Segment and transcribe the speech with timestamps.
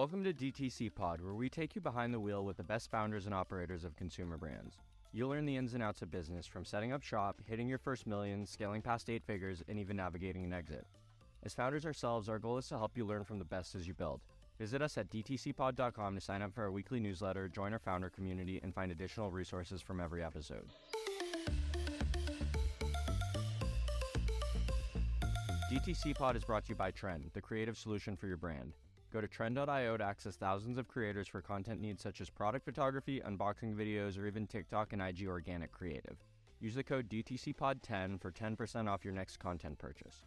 [0.00, 3.26] Welcome to DTC Pod, where we take you behind the wheel with the best founders
[3.26, 4.78] and operators of consumer brands.
[5.12, 8.06] You'll learn the ins and outs of business from setting up shop, hitting your first
[8.06, 10.86] million, scaling past eight figures, and even navigating an exit.
[11.42, 13.92] As founders ourselves, our goal is to help you learn from the best as you
[13.92, 14.22] build.
[14.58, 18.58] Visit us at dtcpod.com to sign up for our weekly newsletter, join our founder community,
[18.62, 20.70] and find additional resources from every episode.
[25.70, 28.72] DTC Pod is brought to you by Trend, the creative solution for your brand.
[29.12, 33.20] Go to trend.io to access thousands of creators for content needs such as product photography,
[33.20, 36.16] unboxing videos, or even TikTok and IG organic creative.
[36.60, 40.24] Use the code DTCPod10 for 10% off your next content purchase.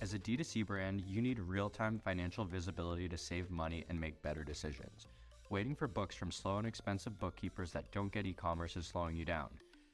[0.00, 4.20] As a D2C brand, you need real time financial visibility to save money and make
[4.20, 5.06] better decisions.
[5.48, 9.14] Waiting for books from slow and expensive bookkeepers that don't get e commerce is slowing
[9.14, 9.50] you down.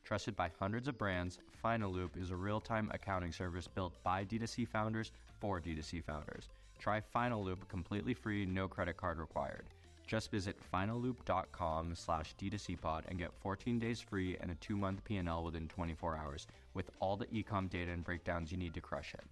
[0.08, 4.66] Trusted by hundreds of brands, Finaloop is a real time accounting service built by D2C
[4.66, 6.48] founders for D2C founders.
[6.78, 9.66] Try Finaloop completely free, no credit card required.
[10.06, 15.68] Just visit finaloop.com slash D2CPod and get 14 days free and a two-month P&L within
[15.68, 19.26] 24 hours with all the ecom data and breakdowns you need to crush it.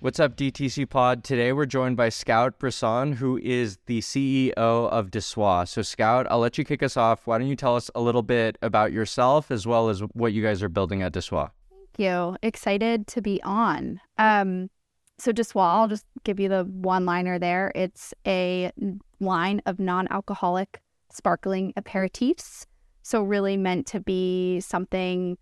[0.00, 1.24] What's up, DTC Pod?
[1.24, 5.64] Today we're joined by Scout Brisson, who is the CEO of De Soi.
[5.64, 7.26] So, Scout, I'll let you kick us off.
[7.26, 10.40] Why don't you tell us a little bit about yourself as well as what you
[10.40, 11.48] guys are building at De Soi?
[11.68, 12.36] Thank you.
[12.44, 14.00] Excited to be on.
[14.18, 14.70] Um,
[15.18, 17.72] so, De Soi, I'll just give you the one liner there.
[17.74, 18.70] It's a
[19.18, 22.66] line of non alcoholic sparkling aperitifs.
[23.02, 25.38] So, really meant to be something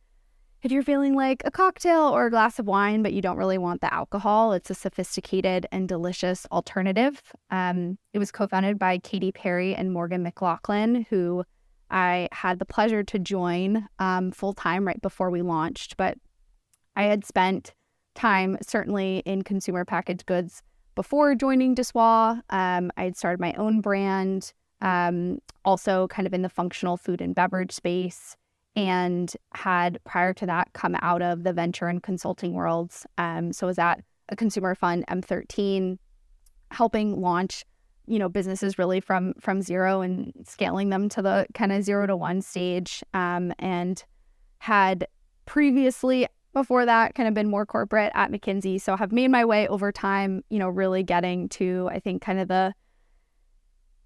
[0.66, 3.56] if you're feeling like a cocktail or a glass of wine, but you don't really
[3.56, 7.22] want the alcohol, it's a sophisticated and delicious alternative.
[7.52, 11.44] Um, it was co founded by Katy Perry and Morgan McLachlan, who
[11.88, 15.96] I had the pleasure to join um, full time right before we launched.
[15.96, 16.18] But
[16.96, 17.72] I had spent
[18.16, 20.64] time certainly in consumer packaged goods
[20.96, 22.40] before joining De Soi.
[22.50, 27.20] Um, I had started my own brand, um, also kind of in the functional food
[27.20, 28.36] and beverage space
[28.76, 33.06] and had prior to that come out of the venture and consulting worlds.
[33.16, 35.98] Um, so was at a consumer fund M13,
[36.70, 37.64] helping launch,
[38.06, 42.06] you know, businesses really from from zero and scaling them to the kind of zero
[42.06, 43.02] to one stage.
[43.14, 44.04] Um, and
[44.58, 45.06] had
[45.46, 48.80] previously before that kind of been more corporate at McKinsey.
[48.80, 52.40] So have made my way over time, you know, really getting to I think kind
[52.40, 52.74] of the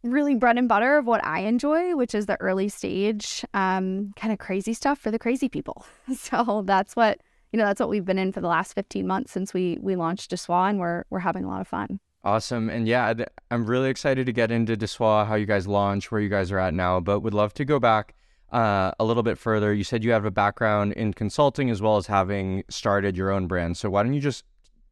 [0.03, 4.33] really bread and butter of what I enjoy, which is the early stage um, kind
[4.33, 5.85] of crazy stuff for the crazy people.
[6.17, 7.21] So that's what
[7.53, 7.65] you know.
[7.65, 10.37] That's what we've been in for the last 15 months since we we launched De
[10.37, 12.01] Soi, and we're we're having a lot of fun.
[12.23, 13.15] Awesome, and yeah,
[13.51, 16.53] I'm really excited to get into De Soi, how you guys launch, where you guys
[16.53, 17.01] are at now.
[17.01, 18.15] But would love to go back
[18.53, 19.73] uh, a little bit further.
[19.73, 23.47] You said you have a background in consulting as well as having started your own
[23.47, 23.77] brand.
[23.77, 24.45] So why don't you just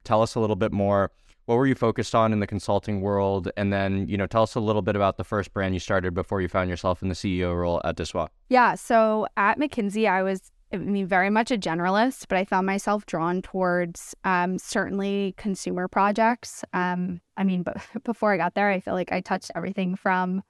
[0.04, 1.10] tell us a little bit more?
[1.48, 3.50] What were you focused on in the consulting world?
[3.56, 6.12] And then, you know, tell us a little bit about the first brand you started
[6.12, 8.26] before you found yourself in the CEO role at De Soi.
[8.50, 8.74] Yeah.
[8.74, 13.06] So at McKinsey, I was, I mean, very much a generalist, but I found myself
[13.06, 16.66] drawn towards um, certainly consumer projects.
[16.74, 17.64] Um, I mean,
[18.04, 20.42] before I got there, I feel like I touched everything from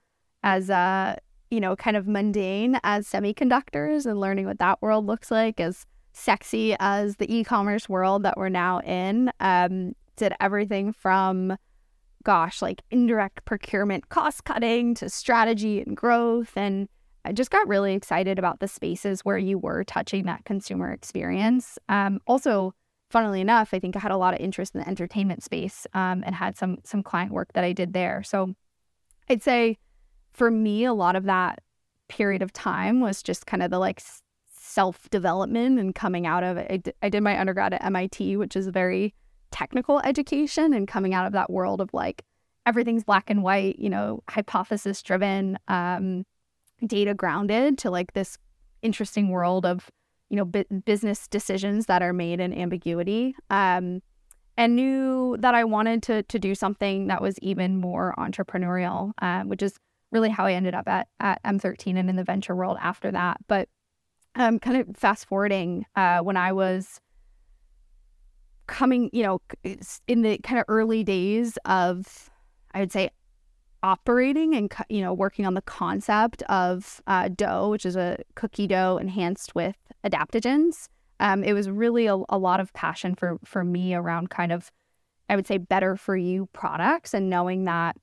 [0.42, 1.16] as a,
[1.48, 5.86] you know, kind of mundane as semiconductors and learning what that world looks like, as
[6.12, 9.30] sexy as the e-commerce world that we're now in.
[9.38, 11.56] Um, did everything from
[12.24, 16.52] gosh, like indirect procurement cost cutting to strategy and growth.
[16.56, 16.88] And
[17.24, 21.78] I just got really excited about the spaces where you were touching that consumer experience.
[21.88, 22.74] Um, also,
[23.10, 26.22] funnily enough, I think I had a lot of interest in the entertainment space um,
[26.26, 28.22] and had some some client work that I did there.
[28.22, 28.54] So
[29.30, 29.78] I'd say
[30.32, 31.60] for me, a lot of that
[32.08, 34.02] period of time was just kind of the like
[34.56, 36.94] self development and coming out of it.
[37.02, 39.14] I, did my undergrad at MIT, which is very
[39.50, 42.24] technical education and coming out of that world of like
[42.66, 46.24] everything's black and white, you know, hypothesis driven, um,
[46.86, 48.38] data grounded to like this
[48.82, 49.90] interesting world of,
[50.28, 53.34] you know, bu- business decisions that are made in ambiguity.
[53.50, 54.02] Um,
[54.58, 59.44] and knew that I wanted to to do something that was even more entrepreneurial, uh,
[59.44, 59.78] which is
[60.10, 63.38] really how I ended up at, at M13 and in the venture world after that.
[63.46, 63.68] But
[64.34, 67.00] um, kind of fast forwarding uh, when I was
[68.68, 69.40] coming, you know,
[70.06, 72.30] in the kind of early days of,
[72.72, 73.10] I would say,
[73.82, 78.66] operating and you know working on the concept of uh, dough, which is a cookie
[78.66, 80.88] dough enhanced with adaptogens.
[81.20, 84.70] Um, it was really a, a lot of passion for for me around kind of,
[85.28, 87.96] I would say, better for you products and knowing that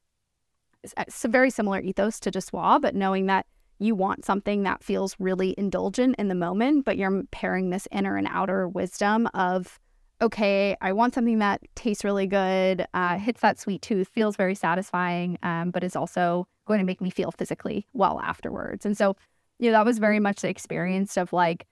[0.84, 3.46] it's a very similar ethos to De Soi, but knowing that
[3.80, 8.16] you want something that feels really indulgent in the moment, but you're pairing this inner
[8.16, 9.80] and outer wisdom of,
[10.22, 14.56] okay, I want something that tastes really good, uh, hits that sweet tooth, feels very
[14.56, 18.86] satisfying, um, but is also going to make me feel physically well afterwards.
[18.86, 19.16] And so,
[19.60, 21.66] you know, that was very much the experience of like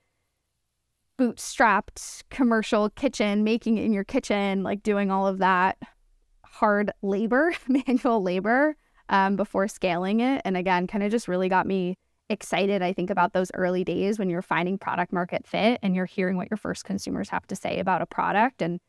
[1.18, 5.78] bootstrapped commercial kitchen, making it in your kitchen, like doing all of that
[6.44, 8.76] hard labor, manual labor
[9.08, 10.42] um, before scaling it.
[10.44, 11.98] And again, kind of just really got me
[12.28, 16.06] excited, I think, about those early days when you're finding product market fit and you're
[16.06, 18.62] hearing what your first consumers have to say about a product.
[18.62, 18.80] And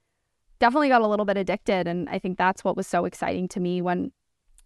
[0.59, 1.87] definitely got a little bit addicted.
[1.87, 4.11] And I think that's what was so exciting to me when,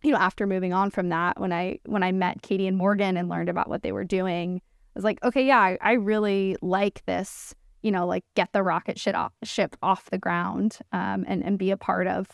[0.03, 3.17] you know, after moving on from that, when I when I met Katy and Morgan
[3.17, 6.55] and learned about what they were doing, I was like, okay, yeah, I, I really
[6.61, 11.25] like this, you know, like get the rocket ship off, ship off the ground um,
[11.27, 12.27] and, and be a part of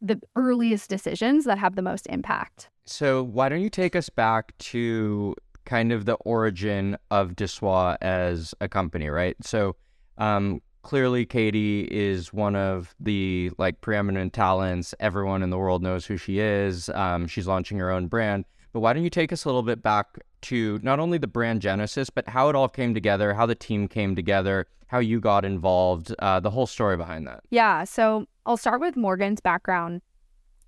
[0.00, 2.70] the earliest decisions that have the most impact.
[2.84, 5.34] So, why don't you take us back to
[5.68, 9.36] kind of the origin of De Soi as a company, right?
[9.42, 9.76] So,
[10.16, 14.94] um, clearly, Katy is one of the like preeminent talents.
[14.98, 16.88] Everyone in the world knows who she is.
[16.88, 18.46] Um, she's launching her own brand.
[18.72, 21.60] But why don't you take us a little bit back to not only the brand
[21.60, 25.44] genesis, but how it all came together, how the team came together, how you got
[25.44, 27.40] involved, uh, the whole story behind that?
[27.50, 27.84] Yeah.
[27.84, 30.00] So I'll start with Morgan's background.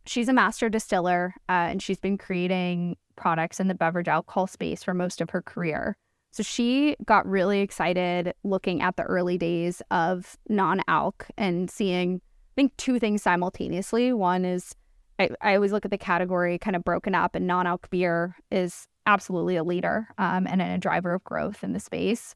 [0.07, 4.83] She's a master distiller uh, and she's been creating products in the beverage alcohol space
[4.83, 5.97] for most of her career.
[6.33, 12.17] So she got really excited looking at the early days of non alc and seeing,
[12.17, 14.13] I think, two things simultaneously.
[14.13, 14.75] One is
[15.19, 18.37] I, I always look at the category kind of broken up, and non alc beer
[18.51, 22.35] is absolutely a leader um, and a driver of growth in the space.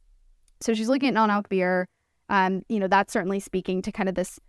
[0.61, 1.87] So she's looking at non alc beer.
[2.29, 4.41] Um, you know, that's certainly speaking to kind of this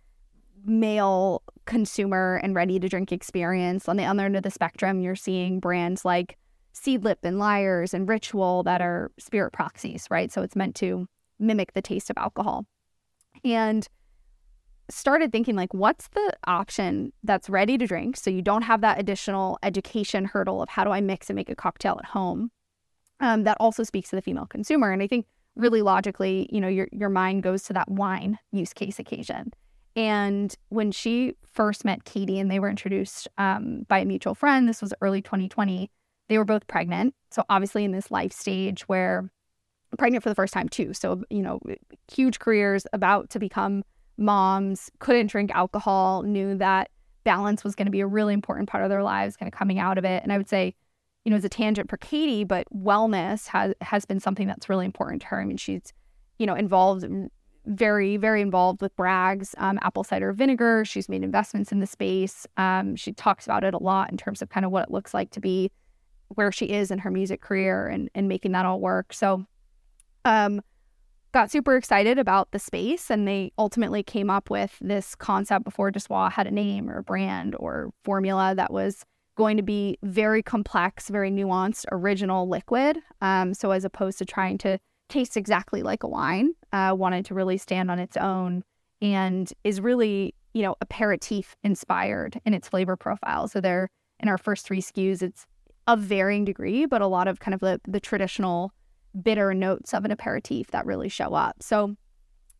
[0.64, 3.88] male consumer and ready to drink experience.
[3.88, 6.36] On the other end of the spectrum, you're seeing brands like
[6.74, 10.30] Seedlip and Lyre's and Ritual that are spirit proxies, right?
[10.30, 11.06] So it's meant to
[11.38, 12.66] mimic the taste of alcohol.
[13.44, 13.86] And
[14.88, 19.00] started thinking like what's the option that's ready to drink so you don't have that
[19.00, 22.50] additional education hurdle of how do I mix and make a cocktail at home.
[23.18, 24.92] Um, that also speaks to the female consumer.
[24.92, 25.26] And I think
[25.56, 29.52] really logically, you know, your your mind goes to that wine use case occasion.
[29.96, 34.68] And when she first met Katy and they were introduced um, by a mutual friend,
[34.68, 35.90] this was early 2020,
[36.28, 37.14] they were both pregnant.
[37.30, 39.30] So, obviously, in this life stage where
[39.98, 40.92] pregnant for the first time, too.
[40.92, 41.60] So, you know,
[42.12, 43.82] huge careers, about to become
[44.18, 46.90] moms, couldn't drink alcohol, knew that
[47.24, 49.78] balance was going to be a really important part of their lives, kind of coming
[49.78, 50.22] out of it.
[50.22, 50.74] And I would say,
[51.24, 54.84] you know, as a tangent for Katy, but wellness has has been something that's really
[54.84, 55.40] important to her.
[55.40, 55.92] I mean, she's,
[56.38, 57.04] you know, involved
[57.66, 60.84] very, very involved with Bragg's um, apple cider vinegar.
[60.84, 62.46] She's made investments in the space.
[62.56, 65.12] Um, she talks about it a lot in terms of kind of what it looks
[65.12, 65.70] like to be
[66.28, 69.12] where she is in her music career and, and making that all work.
[69.12, 69.44] So,
[70.24, 70.60] um,
[71.32, 75.90] got super excited about the space and they ultimately came up with this concept before
[75.90, 79.04] De Soi had a name or a brand or formula that was
[79.36, 82.98] going to be very complex, very nuanced, original liquid.
[83.20, 87.34] Um, so as opposed to trying to taste exactly like a wine, uh, wanted to
[87.34, 88.62] really stand on its own
[89.00, 93.48] and is really, you know, aperitif inspired in its flavor profile.
[93.48, 93.88] So they're
[94.20, 95.46] in our first three SKUs, it's
[95.86, 98.72] of varying degree, but a lot of kind of the, the traditional
[99.22, 101.56] bitter notes of an aperitif that really show up.
[101.60, 101.94] So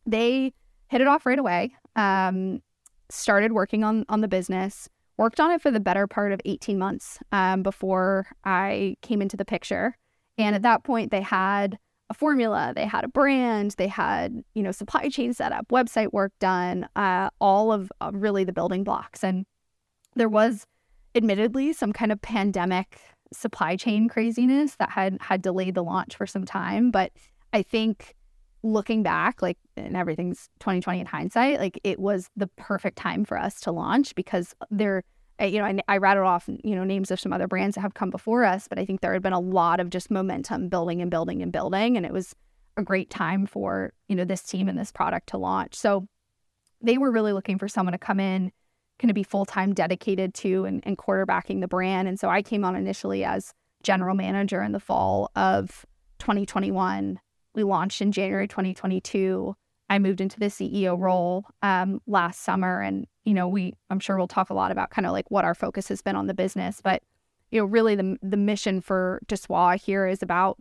[0.05, 0.53] they
[0.89, 1.75] hit it off right away.
[1.95, 2.61] Um,
[3.09, 4.89] started working on on the business.
[5.17, 9.35] Worked on it for the better part of 18 months um, before I came into
[9.35, 9.97] the picture.
[10.37, 14.63] And at that point, they had a formula, they had a brand, they had you
[14.63, 18.83] know supply chain set up, website work done, uh, all of uh, really the building
[18.83, 19.23] blocks.
[19.23, 19.45] And
[20.15, 20.65] there was,
[21.15, 22.99] admittedly, some kind of pandemic
[23.33, 26.91] supply chain craziness that had had delayed the launch for some time.
[26.91, 27.11] But
[27.53, 28.15] I think
[28.63, 33.37] looking back, like and everything's 2020 in hindsight, like it was the perfect time for
[33.37, 35.03] us to launch because there
[35.39, 37.93] you know, I, I rattled off, you know, names of some other brands that have
[37.93, 41.01] come before us, but I think there had been a lot of just momentum building
[41.01, 41.95] and building and building.
[41.95, 42.35] And it was
[42.75, 45.75] a great time for, you know, this team and this product to launch.
[45.75, 46.07] So
[46.81, 48.51] they were really looking for someone to come in,
[48.99, 52.07] kind of be full time dedicated to and, and quarterbacking the brand.
[52.07, 53.53] And so I came on initially as
[53.83, 55.85] general manager in the fall of
[56.19, 57.19] 2021.
[57.53, 59.55] We launched in January 2022.
[59.89, 64.17] I moved into the CEO role um, last summer, and you know, we I'm sure
[64.17, 66.33] we'll talk a lot about kind of like what our focus has been on the
[66.33, 67.03] business, but
[67.51, 70.57] you know, really the the mission for De Soi here is about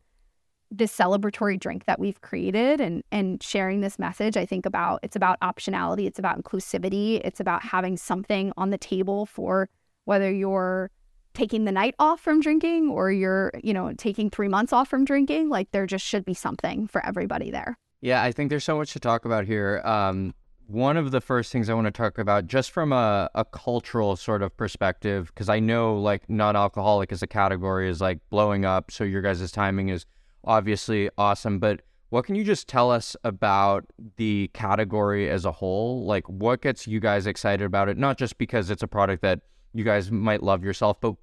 [0.71, 4.37] this celebratory drink that we've created and and sharing this message.
[4.37, 8.79] I think about it's about optionality, it's about inclusivity, it's about having something on the
[8.79, 9.69] table for
[10.05, 10.91] whether you're
[11.35, 15.05] taking the night off from drinking or you're, you know, taking three months off from
[15.05, 15.51] drinking.
[15.51, 17.77] Like there just should be something for everybody there.
[18.01, 19.81] Yeah, I think there's so much to talk about here.
[19.85, 20.35] Um,
[20.67, 24.17] one of the first things I want to talk about, just from a, a cultural
[24.17, 28.65] sort of perspective, because I know like non alcoholic as a category is like blowing
[28.65, 28.91] up.
[28.91, 30.07] So your guys' timing is
[30.45, 31.59] obviously awesome.
[31.59, 33.85] But what can you just tell us about
[34.17, 36.05] the category as a whole?
[36.05, 37.97] Like, what gets you guys excited about it?
[37.97, 39.41] Not just because it's a product that
[39.73, 41.15] you guys might love yourself, but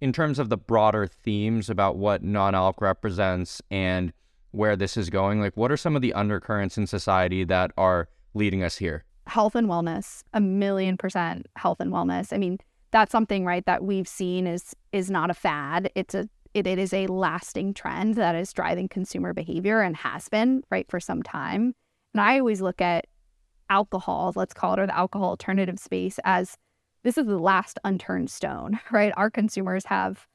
[0.00, 4.12] in terms of the broader themes about what non alc represents and
[4.50, 8.08] where this is going, like, what are some of the undercurrents in society that are
[8.34, 9.04] leading us here?
[9.26, 12.32] Health and wellness, a million percent health and wellness.
[12.32, 12.58] I mean,
[12.90, 15.90] that's something right that we've seen is is not a fad.
[15.94, 20.28] It's a it, it is a lasting trend that is driving consumer behavior and has
[20.28, 21.74] been right for some time.
[22.14, 23.06] And I always look at
[23.70, 26.56] alcohol, let's call it, or the alcohol alternative space as
[27.02, 29.12] this is the last unturned stone, right?
[29.16, 30.26] Our consumers have,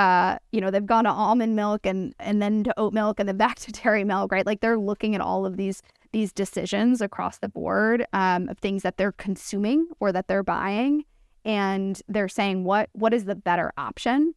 [0.00, 3.28] uh, you know, they've gone to almond milk and and then to oat milk and
[3.28, 4.46] then back to dairy milk, right?
[4.46, 8.82] Like they're looking at all of these these decisions across the board um, of things
[8.82, 11.04] that they're consuming or that they're buying,
[11.44, 14.34] and they're saying what what is the better option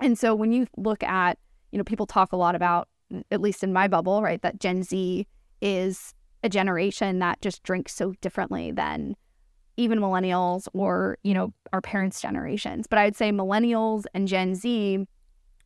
[0.00, 1.38] and so when you look at,
[1.70, 2.88] you know, people talk a lot about,
[3.30, 5.26] at least in my bubble, right, that Gen Z
[5.60, 9.16] is a generation that just drinks so differently than
[9.76, 12.86] even millennials or, you know, our parents' generations.
[12.86, 15.06] But I'd say millennials and Gen Z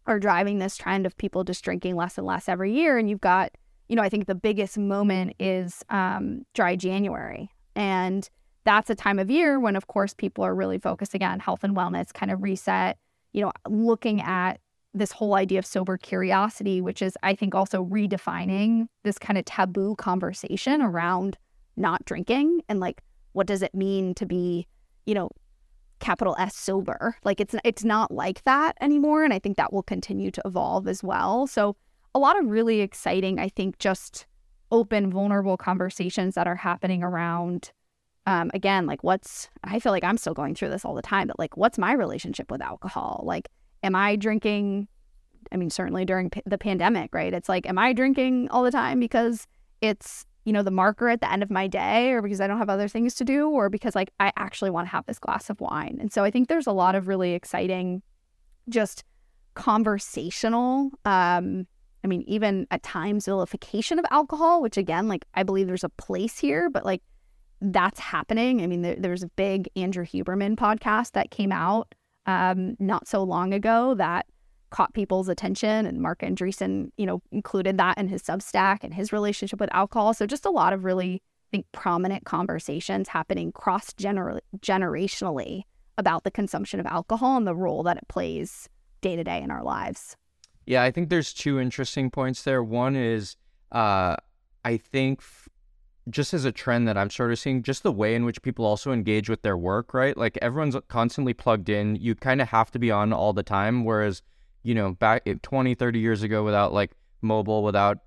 [0.06, 2.96] are driving this trend of people just drinking less and less every year.
[2.98, 3.52] And you've got,
[3.88, 7.50] you know, I think the biggest moment is um, dry January.
[7.76, 8.28] And
[8.64, 11.76] that's a time of year when, of course, people are really focusing on health and
[11.76, 12.98] wellness, kind of reset
[13.32, 14.60] you know, looking at
[14.94, 19.44] this whole idea of sober curiosity, which is, I think, also redefining this kind of
[19.44, 21.36] taboo conversation around
[21.76, 24.66] not drinking and like, what does it mean to be,
[25.06, 25.30] you know,
[26.00, 27.16] capital S sober?
[27.24, 30.88] Like, it's it's not like that anymore, and I think that will continue to evolve
[30.88, 31.46] as well.
[31.46, 31.76] So,
[32.14, 34.26] a lot of really exciting, I think, just
[34.70, 37.72] open, vulnerable conversations that are happening around
[38.28, 41.28] um, again, like what's, I feel like I'm still going through this all the time,
[41.28, 43.22] but like, what's my relationship with alcohol?
[43.24, 43.48] Like,
[43.82, 44.86] am I drinking?
[45.50, 47.32] I mean, certainly during p- the pandemic, right?
[47.32, 49.46] It's like, am I drinking all the time because
[49.80, 52.56] it's, you know, the marker at the end of my day or because I don't
[52.56, 55.50] have other things to do or because like I actually want to have this glass
[55.50, 55.98] of wine?
[56.00, 58.00] And so I think there's a lot of really exciting,
[58.70, 59.04] just
[59.52, 61.66] conversational, um,
[62.02, 65.90] I mean, even at times vilification of alcohol, which again, like I believe there's a
[65.90, 67.02] place here, but like
[67.60, 68.62] that's happening.
[68.62, 73.22] I mean, there, there's a big Andrew Huberman podcast that came out um, not so
[73.22, 74.24] long ago that
[74.70, 79.12] caught people's attention, and Marc Andreessen, you know, included that in his Substack and his
[79.12, 80.14] relationship with alcohol.
[80.14, 85.62] So just a lot of really, I think, prominent conversations happening cross generationally
[85.96, 88.68] about the consumption of alcohol and the role that it plays
[89.00, 90.16] day to day in our lives.
[90.66, 92.62] Yeah, I think there's two interesting points there.
[92.62, 93.36] One is,
[93.72, 94.16] uh,
[94.64, 95.22] I think
[96.10, 98.64] just as a trend that I'm sort of seeing, just the way in which people
[98.64, 100.16] also engage with their work, right?
[100.16, 101.96] Like everyone's constantly plugged in.
[101.96, 103.84] You kind of have to be on all the time.
[103.84, 104.22] Whereas,
[104.62, 107.98] you know, back 20, 30 years ago, without like mobile, without,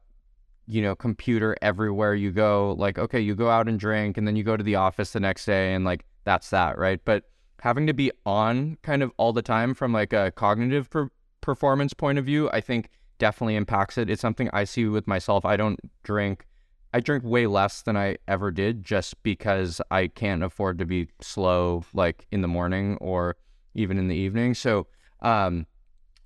[0.68, 4.36] you know, computer everywhere you go, like, okay, you go out and drink and then
[4.36, 7.00] you go to the office the next day and like that's that, right?
[7.04, 7.24] But
[7.62, 11.10] having to be on kind of all the time from like a cognitive per-
[11.42, 14.10] performance point of view, I think definitely impacts it.
[14.10, 15.46] It's something I see with myself.
[15.46, 16.46] I don't drink
[16.94, 21.08] I drink way less than I ever did just because I can't afford to be
[21.22, 23.38] slow like in the morning or
[23.74, 24.56] even in the evening.
[24.56, 24.88] So
[25.22, 25.68] um,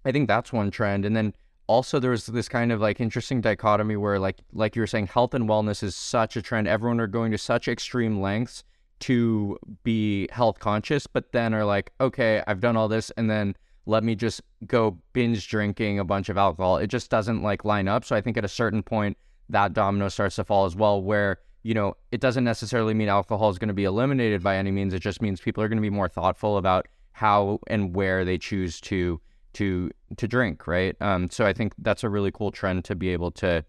[0.06, 1.04] I think that's one trend.
[1.04, 1.34] And then
[1.68, 5.34] also there's this kind of like interesting dichotomy where like like you were saying, health
[5.34, 6.68] and wellness is such a trend.
[6.68, 8.64] Everyone are going to such extreme lengths
[9.00, 13.56] to be health conscious, but then are like, okay, I've done all this and then
[13.88, 16.78] let me just go binge drinking a bunch of alcohol.
[16.78, 18.06] It just doesn't like line up.
[18.06, 19.18] So I think at a certain point
[19.50, 23.50] that domino starts to fall as well, where, you know, it doesn't necessarily mean alcohol
[23.50, 24.94] is going to be eliminated by any means.
[24.94, 28.38] It just means people are going to be more thoughtful about how and where they
[28.38, 29.22] choose to
[29.56, 30.96] to to drink, right?
[31.02, 33.66] Um, so I think that's a really cool trend to be able to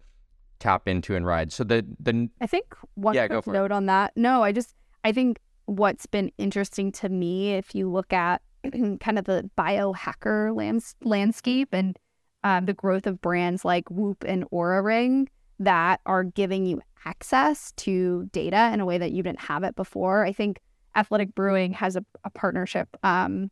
[0.59, 1.51] tap into and ride.
[1.51, 3.71] So the the I think one yeah, quick note it.
[3.71, 4.13] on that.
[4.15, 8.41] No, I just I think what's been interesting to me, if you look at
[8.99, 11.97] kind of the biohacker lands, landscape and
[12.43, 15.29] um, the growth of brands like Whoop and Oura Ring,
[15.59, 19.75] that are giving you access to data in a way that you didn't have it
[19.75, 20.25] before.
[20.25, 20.59] I think
[20.95, 23.51] Athletic Brewing has a, a partnership um,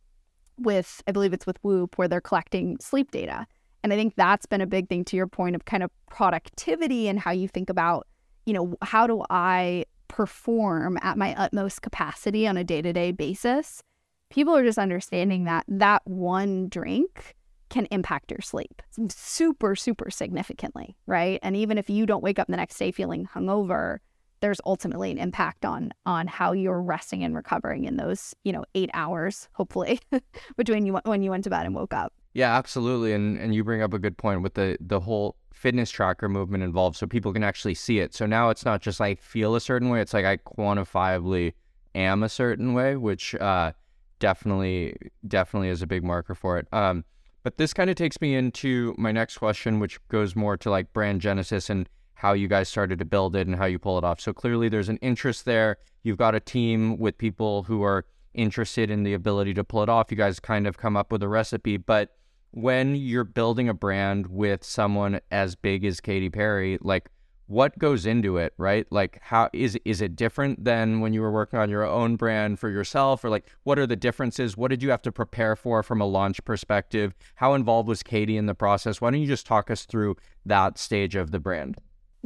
[0.58, 3.46] with, I believe it's with Whoop, where they're collecting sleep data.
[3.82, 7.08] And I think that's been a big thing to your point of kind of productivity
[7.08, 8.06] and how you think about,
[8.44, 13.12] you know, how do I perform at my utmost capacity on a day to day
[13.12, 13.82] basis?
[14.30, 17.34] people are just understanding that that one drink
[17.68, 21.40] can impact your sleep super, super significantly, right?
[21.42, 23.98] And even if you don't wake up the next day feeling hungover,
[24.40, 28.64] there's ultimately an impact on on how you're resting and recovering in those you know
[28.74, 30.00] eight hours hopefully
[30.56, 32.12] between you when you went to bed and woke up.
[32.34, 35.90] Yeah absolutely and and you bring up a good point with the the whole fitness
[35.90, 38.14] tracker movement involved so people can actually see it.
[38.14, 41.54] So now it's not just like feel a certain way it's like i quantifiably
[41.94, 43.72] am a certain way which uh
[44.18, 44.94] definitely
[45.26, 46.68] definitely is a big marker for it.
[46.72, 47.04] Um
[47.42, 50.92] but this kind of takes me into my next question which goes more to like
[50.92, 54.04] brand genesis and how you guys started to build it and how you pull it
[54.04, 54.20] off.
[54.20, 55.76] So clearly there's an interest there.
[56.02, 59.88] You've got a team with people who are interested in the ability to pull it
[59.88, 60.10] off.
[60.10, 62.16] You guys kind of come up with a recipe, but
[62.52, 67.10] when you're building a brand with someone as big as Katy Perry, like
[67.48, 68.86] what goes into it, right?
[68.90, 72.58] Like how is is it different than when you were working on your own brand
[72.58, 74.56] for yourself or like what are the differences?
[74.56, 77.14] What did you have to prepare for from a launch perspective?
[77.36, 79.00] How involved was Katy in the process?
[79.00, 81.76] Why don't you just talk us through that stage of the brand?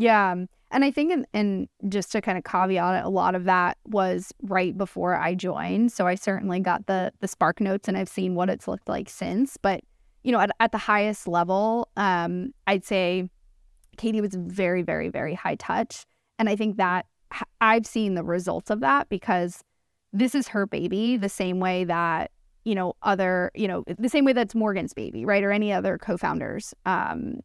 [0.01, 0.35] Yeah.
[0.73, 4.33] And I think, and just to kind of caveat it, a lot of that was
[4.43, 5.93] right before I joined.
[5.93, 9.11] So I certainly got the the Spark notes, and I've seen what it's looked like
[9.11, 9.57] since.
[9.57, 9.83] But
[10.23, 13.29] you know, at, at the highest level, um, I'd say
[13.97, 16.07] Katy was very, very, very high touch,
[16.39, 17.07] and I think that
[17.61, 19.63] I've seen the results of that because
[20.13, 22.31] this is her baby, the same way that
[22.65, 25.99] you know other, you know, the same way that's Morgan's baby, right, or any other
[25.99, 26.75] co-founders.
[26.87, 27.41] Um,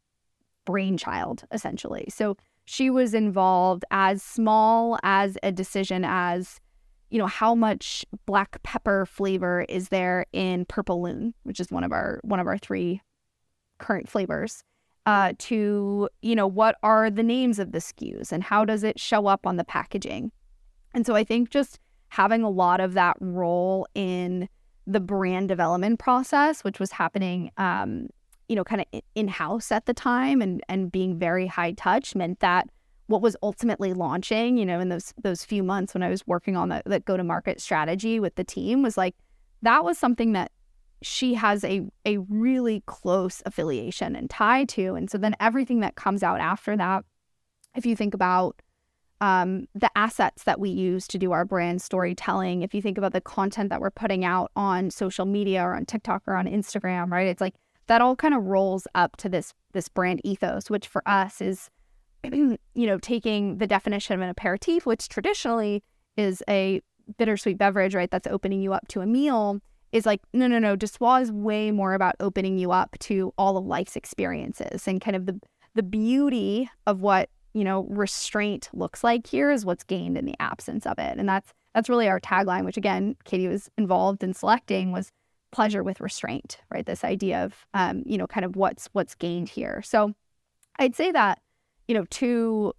[0.66, 2.06] brainchild, essentially.
[2.10, 6.60] So she was involved as small as a decision as,
[7.10, 11.84] you know, how much black pepper flavor is there in Purple Lune, which is one
[11.84, 13.02] of our one of our three
[13.78, 14.64] current flavors.
[15.08, 19.00] Uh, to you know what are the names of the SKUs and how does it
[19.00, 20.32] show up on the packaging
[20.96, 24.50] and so i think just having a lot of that role in
[24.88, 28.08] the brand development process which was happening um,
[28.48, 32.16] you know, kind of in house at the time and and being very high touch
[32.16, 32.70] meant that
[33.08, 36.56] what was ultimately launching, you know, in those those few months when I was working
[36.56, 39.16] on the go to market strategy with the team was like
[39.62, 40.52] that was something that
[41.02, 44.96] she has a a really close affiliation and tie to.
[44.96, 47.04] And so then everything that comes out after that,
[47.76, 48.62] if you think about
[49.22, 53.14] um, the assets that we use to do our brand storytelling, if you think about
[53.14, 57.12] the content that we're putting out on social media or on TikTok or on Instagram,
[57.12, 57.28] right?
[57.28, 57.56] It's like
[57.88, 61.70] that all kind of rolls up to this this brand ethos, which for us is,
[62.24, 65.84] you know, taking the definition of an aperitif, which traditionally
[66.18, 66.82] is a
[67.18, 68.10] bittersweet beverage, right?
[68.10, 69.60] That's opening you up to a meal.
[69.92, 70.76] Is like, no, no, no.
[70.76, 75.00] De Soi is way more about opening you up to all of life's experiences and
[75.00, 75.40] kind of the
[75.74, 80.36] the beauty of what you know restraint looks like here is what's gained in the
[80.40, 82.66] absence of it, and that's that's really our tagline.
[82.66, 85.12] Which again, Katy was involved in selecting was
[85.56, 86.86] pleasure with restraint, right?
[86.86, 89.82] This idea of, um, you know, kind of what's what's gained here.
[89.86, 90.14] So
[90.80, 91.40] I'd say that,
[91.88, 92.74] you know, two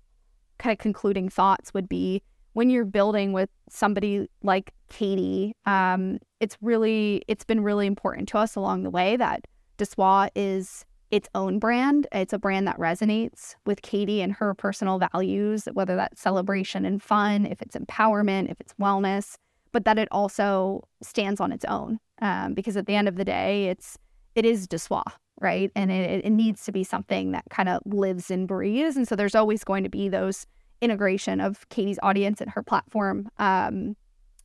[0.59, 6.59] kind of concluding thoughts would be when you're building with somebody like Katy, um, it's
[6.61, 9.47] really it's been really important to us along the way that
[9.79, 12.07] De Soi is its own brand.
[12.13, 17.03] It's a brand that resonates with Katy and her personal values, whether that's celebration and
[17.03, 19.37] fun, if it's empowerment, if it's wellness,
[19.73, 23.25] but that it also stands on its own um, because at the end of the
[23.25, 23.99] day, it's
[24.35, 25.03] it is De Soi,
[25.41, 25.71] right?
[25.75, 28.97] And it, it needs to be something that kind of lives and breathes.
[28.97, 30.47] And so there's always going to be those
[30.83, 33.97] integration of Katy's audience and her platform um,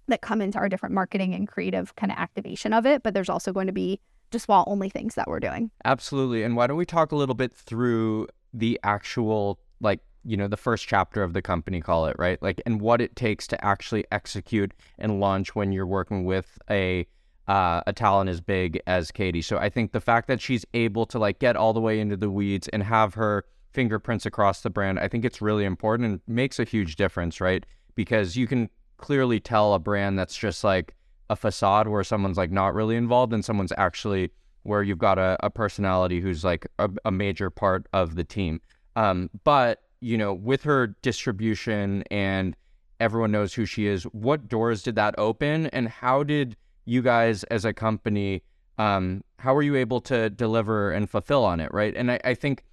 [0.07, 3.03] that come into our different marketing and creative kind of activation of it.
[3.03, 3.99] But there's also going to be
[4.31, 5.71] De Soi only things that we're doing.
[5.83, 6.43] Absolutely.
[6.43, 10.57] And why don't we talk a little bit through the actual like you know the
[10.57, 14.05] first chapter of the company call it right like and what it takes to actually
[14.11, 17.07] execute and launch when you're working with a
[17.51, 19.41] uh, a talent as big as Katy.
[19.41, 22.15] So I think the fact that she's able to like get all the way into
[22.15, 26.21] the weeds and have her fingerprints across the brand, I think it's really important and
[26.33, 27.65] makes a huge difference, right?
[27.93, 30.95] Because you can clearly tell a brand that's just like
[31.29, 34.31] a facade where someone's like not really involved and someone's actually
[34.63, 38.61] where you've got a, a personality who's like a, a major part of the team.
[38.95, 42.55] Um, but you know, with her distribution and
[43.01, 46.55] everyone knows who she is, what doors did that open and how did
[46.85, 48.43] you guys as a company,
[48.77, 51.95] um, how are you able to deliver and fulfill on it, right?
[51.95, 52.63] And I, I, think,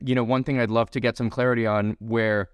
[0.00, 2.48] you know, one thing I'd love to get some clarity on where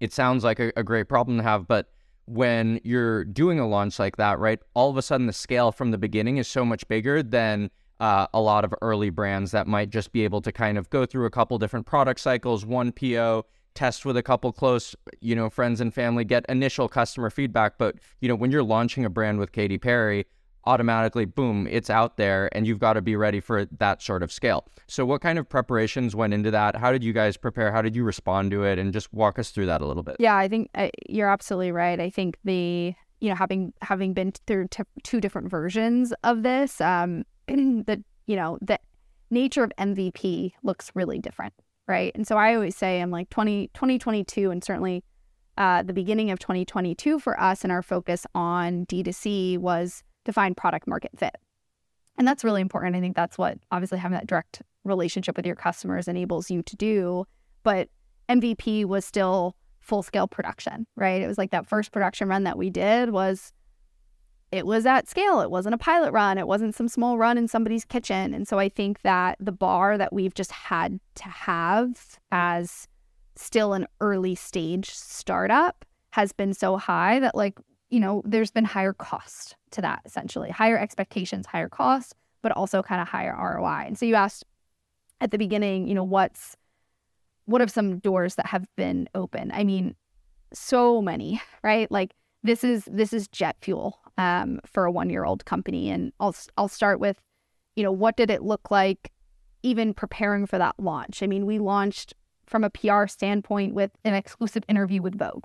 [0.00, 1.90] it sounds like a, a great problem to have, but
[2.26, 5.90] when you're doing a launch like that, right, all of a sudden the scale from
[5.90, 7.70] the beginning is so much bigger than
[8.00, 11.06] uh, a lot of early brands that might just be able to kind of go
[11.06, 13.44] through a couple different product cycles, one PO,
[13.78, 17.78] test with a couple close, you know, friends and family, get initial customer feedback.
[17.78, 20.26] But, you know, when you're launching a brand with Katy Perry,
[20.64, 24.32] automatically, boom, it's out there and you've got to be ready for that sort of
[24.32, 24.66] scale.
[24.88, 26.74] So, what kind of preparations went into that?
[26.74, 27.70] How did you guys prepare?
[27.70, 28.80] How did you respond to it?
[28.80, 30.16] And just walk us through that a little bit.
[30.18, 32.00] Yeah, I think uh, you're absolutely right.
[32.00, 36.80] I think the, you know, having having been through t- two different versions of this,
[36.80, 38.80] um, the, you know, the
[39.30, 41.54] nature of MVP looks really different,
[41.88, 42.12] right?
[42.14, 45.02] And so I always say, I'm like 20, 2022 and certainly
[45.56, 50.56] uh, the beginning of 2022 for us and our focus on D2C was to find
[50.56, 51.36] product market fit.
[52.18, 52.94] And that's really important.
[52.94, 56.76] I think that's what obviously having that direct relationship with your customers enables you to
[56.76, 57.24] do.
[57.62, 57.88] But
[58.28, 61.22] MVP was still full scale production, right?
[61.22, 63.52] It was like that first production run that we did was
[64.50, 65.40] it was at scale.
[65.40, 66.38] It wasn't a pilot run.
[66.38, 68.32] It wasn't some small run in somebody's kitchen.
[68.32, 72.88] And so I think that the bar that we've just had to have as
[73.36, 77.58] still an early stage startup has been so high that like
[77.90, 82.82] you know there's been higher cost to that essentially higher expectations higher cost but also
[82.82, 84.44] kind of higher roi and so you asked
[85.20, 86.56] at the beginning you know what's
[87.44, 89.94] what are some doors that have been open i mean
[90.52, 95.24] so many right like this is this is jet fuel um, for a one year
[95.24, 97.20] old company and i'll i'll start with
[97.76, 99.10] you know what did it look like
[99.62, 102.14] even preparing for that launch i mean we launched
[102.48, 105.44] from a PR standpoint with an exclusive interview with Vogue.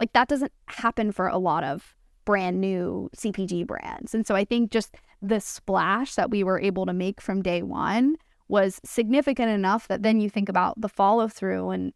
[0.00, 1.94] Like that doesn't happen for a lot of
[2.24, 4.14] brand new CPG brands.
[4.14, 7.62] And so I think just the splash that we were able to make from day
[7.62, 8.16] one
[8.46, 11.70] was significant enough that then you think about the follow through.
[11.70, 11.92] And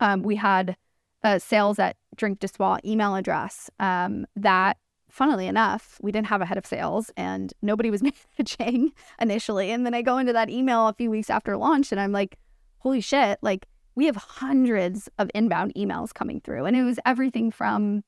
[0.00, 0.76] um, we had
[1.24, 2.48] uh, sales at Drink de
[2.84, 4.76] email address um, that,
[5.16, 8.02] funnily enough, we didn't have a head of sales and nobody was
[8.38, 9.70] managing initially.
[9.70, 12.38] And then I go into that email a few weeks after launch and I'm like,
[12.80, 16.66] holy shit, like we have hundreds of inbound emails coming through.
[16.66, 18.04] And it was everything from,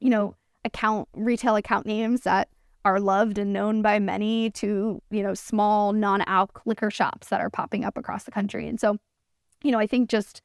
[0.00, 2.48] you know, account, retail account names that
[2.84, 7.40] are loved and known by many to, you know, small non alc liquor shops that
[7.40, 8.66] are popping up across the country.
[8.66, 8.96] And so,
[9.62, 10.42] you know, I think just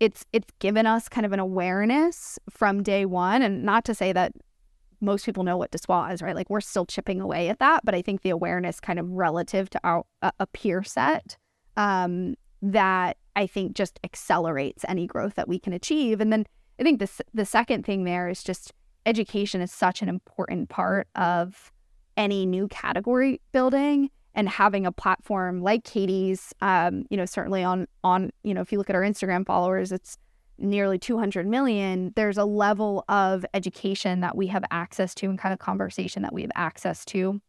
[0.00, 3.42] it's it's given us kind of an awareness from day one.
[3.42, 4.32] And not to say that
[5.02, 6.36] most people know what De Soi is, right?
[6.36, 9.68] Like we're still chipping away at that, but I think the awareness kind of relative
[9.70, 11.36] to our a, peer set
[11.76, 16.20] um, that I think just accelerates any growth that we can achieve.
[16.20, 16.46] And then
[16.78, 18.72] I think this the second thing there is just
[19.04, 21.72] education is such an important part of
[22.16, 27.86] any new category building and having a platform like Katy's, um, you know, certainly on
[28.04, 30.16] on you know if you look at our Instagram followers, it's
[30.58, 32.12] nearly 200 million.
[32.16, 36.32] There's a level of education that we have access to and kind of conversation that
[36.32, 37.40] we have access to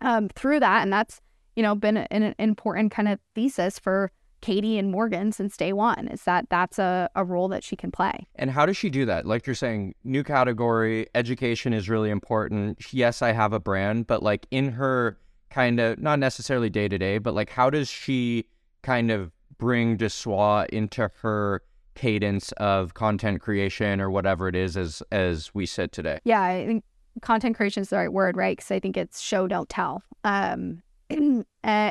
[0.00, 1.20] um, through that, and that's
[1.54, 5.72] you know been an, an important kind of thesis for Katy and Morgan since day
[5.72, 8.26] one is that that's a, a role that she can play.
[8.36, 9.26] And how does she do that?
[9.26, 12.92] Like you're saying, new category, education is really important.
[12.92, 15.18] Yes, I have a brand, but like in her
[15.50, 18.46] kind of, not necessarily day to day, but like how does she
[18.82, 21.62] kind of bring De Soi into her
[21.96, 26.20] cadence of content creation or whatever it is as as we sit today?
[26.24, 26.84] Yeah, I think
[27.22, 28.56] content creation is the right word, right?
[28.56, 30.02] Because I think it's show don't tell.
[30.22, 31.16] Um, uh,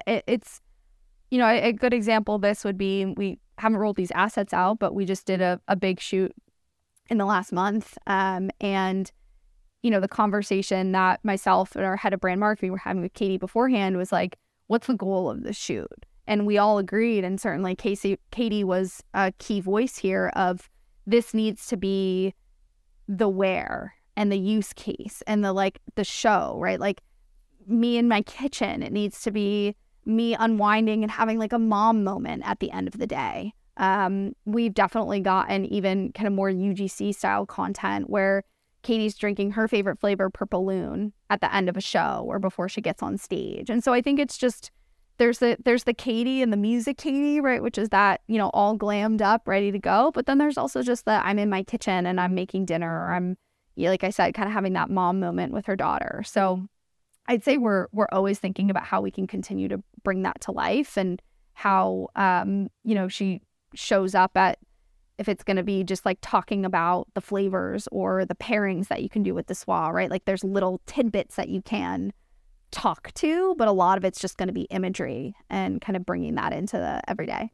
[0.07, 0.61] it, it's
[1.31, 4.53] you know, a, a good example of this would be we haven't rolled these assets
[4.53, 6.31] out, but we just did a, a big shoot
[7.09, 7.97] in the last month.
[8.07, 9.11] Um, and,
[9.83, 13.13] you know, the conversation that myself and our head of brand marketing were having with
[13.13, 14.37] Katy beforehand was like,
[14.67, 16.05] what's the goal of the shoot?
[16.27, 20.69] And we all agreed, and certainly Casey, Katy was a key voice here of
[21.05, 22.33] this needs to be
[23.07, 26.79] the where and the use case and the like the show, right?
[26.79, 27.01] Like
[27.67, 32.03] me in my kitchen, it needs to be me unwinding and having like a mom
[32.03, 33.53] moment at the end of the day.
[33.77, 38.43] Um, we've definitely gotten even kind of more UGC style content where
[38.83, 42.69] Katy's drinking her favorite flavor, Purple Lune, at the end of a show or before
[42.69, 43.69] she gets on stage.
[43.69, 44.71] And so I think it's just
[45.17, 48.49] there's the there's the Katy and the music Katy, right, which is that you know
[48.53, 50.11] all glammed up, ready to go.
[50.13, 53.13] But then there's also just that I'm in my kitchen and I'm making dinner, or
[53.13, 53.37] I'm,
[53.77, 56.23] like I said, kind of having that mom moment with her daughter.
[56.25, 56.67] So
[57.27, 60.51] I'd say we're we're always thinking about how we can continue to bring that to
[60.51, 61.21] life and
[61.53, 63.41] how um, you know she
[63.73, 64.59] shows up at
[65.17, 69.01] if it's going to be just like talking about the flavors or the pairings that
[69.01, 70.11] you can do with De Soi, right?
[70.11, 72.11] Like there's little tidbits that you can
[72.75, 76.05] talk to, but a lot of it's just going to be imagery and kind of
[76.05, 77.49] bringing that into the everyday.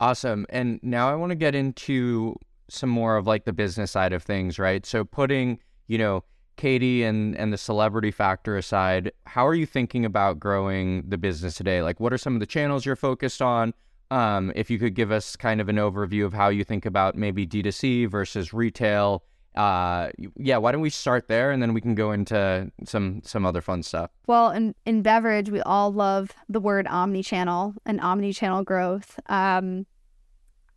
[0.00, 0.46] Awesome.
[0.48, 2.34] And now I want to get into
[2.68, 4.84] some more of like the business side of things, right?
[4.86, 6.24] So putting, you know,
[6.56, 11.56] Katy and and the celebrity factor aside, how are you thinking about growing the business
[11.56, 11.82] today?
[11.82, 13.74] Like, what are some of the channels you're focused on?
[14.10, 17.16] Um, if you could give us kind of an overview of how you think about
[17.16, 21.94] maybe D2C versus retail, uh, yeah, why don't we start there and then we can
[21.94, 24.10] go into some some other fun stuff.
[24.26, 29.18] Well, in in beverage, we all love the word omni-channel and omni-channel growth.
[29.26, 29.86] Um,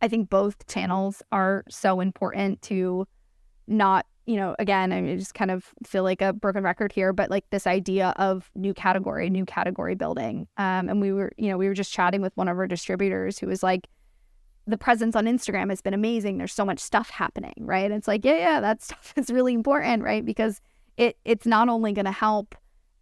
[0.00, 3.06] I think both channels are so important to
[3.66, 7.30] not, you know, again, I just kind of feel like a broken record here, but
[7.30, 10.46] like this idea of new category, new category building.
[10.56, 13.38] Um, and we were, you know, we were just chatting with one of our distributors
[13.38, 13.88] who was like,
[14.68, 16.38] the presence on Instagram has been amazing.
[16.38, 17.86] There's so much stuff happening, right?
[17.86, 20.24] And it's like, yeah, yeah, that stuff is really important, right?
[20.24, 20.60] Because
[20.96, 22.54] it it's not only going to help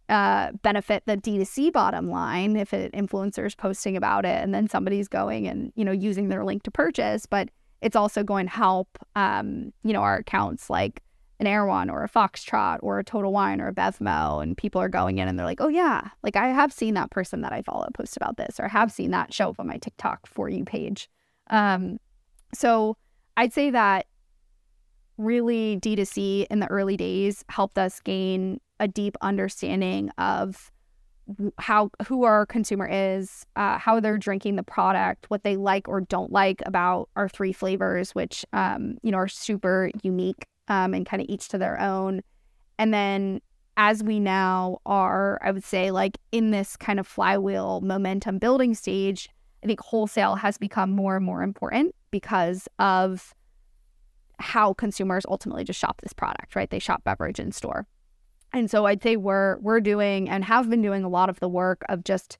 [0.09, 4.69] uh, benefit the D2C bottom line if an influencer is posting about it and then
[4.69, 7.49] somebody's going and you know using their link to purchase, but
[7.81, 11.03] it's also going to help um, you know our accounts like
[11.39, 14.89] an Erewhon or a Foxtrot or a Total Wine or a Bevmo, and people are
[14.89, 17.61] going in and they're like, oh yeah, like I have seen that person that I
[17.61, 20.47] follow post about this, or I have seen that show up on my TikTok for
[20.49, 21.09] you page.
[21.49, 21.99] Um,
[22.53, 22.97] so
[23.35, 24.05] I'd say that
[25.17, 30.71] really D2C in the early days helped us gain a deep understanding of
[31.57, 36.01] how who our consumer is, uh, how they're drinking the product, what they like or
[36.01, 41.05] don't like about our three flavors, which um, you know are super unique um, and
[41.05, 42.21] kind of each to their own.
[42.79, 43.41] And then
[43.75, 48.73] as we now are, I would say, like in this kind of flywheel momentum building
[48.73, 49.29] stage,
[49.63, 53.33] I think wholesale has become more and more important because of
[54.39, 56.69] how consumers ultimately just shop this product, right?
[56.69, 57.87] They shop beverage in store.
[58.53, 61.49] And so I'd say we're we're doing and have been doing a lot of the
[61.49, 62.37] work of just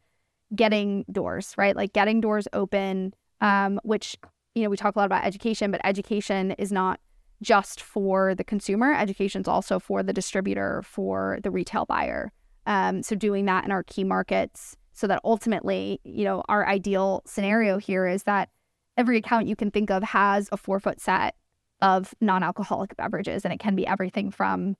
[0.56, 1.76] getting doors, right?
[1.76, 4.16] Like getting doors open, um, which
[4.56, 7.00] you know we talk a lot about education, but education is not
[7.42, 8.94] just for the consumer.
[8.94, 12.32] Education is also for the distributor, for the retail buyer.
[12.66, 17.22] Um, so doing that in our key markets so that ultimately, you know, our ideal
[17.24, 18.50] scenario here is that
[18.98, 21.36] every account you can think of has a four foot set
[21.84, 23.46] of non alcoholic beverages.
[23.46, 24.76] And it can be everything from,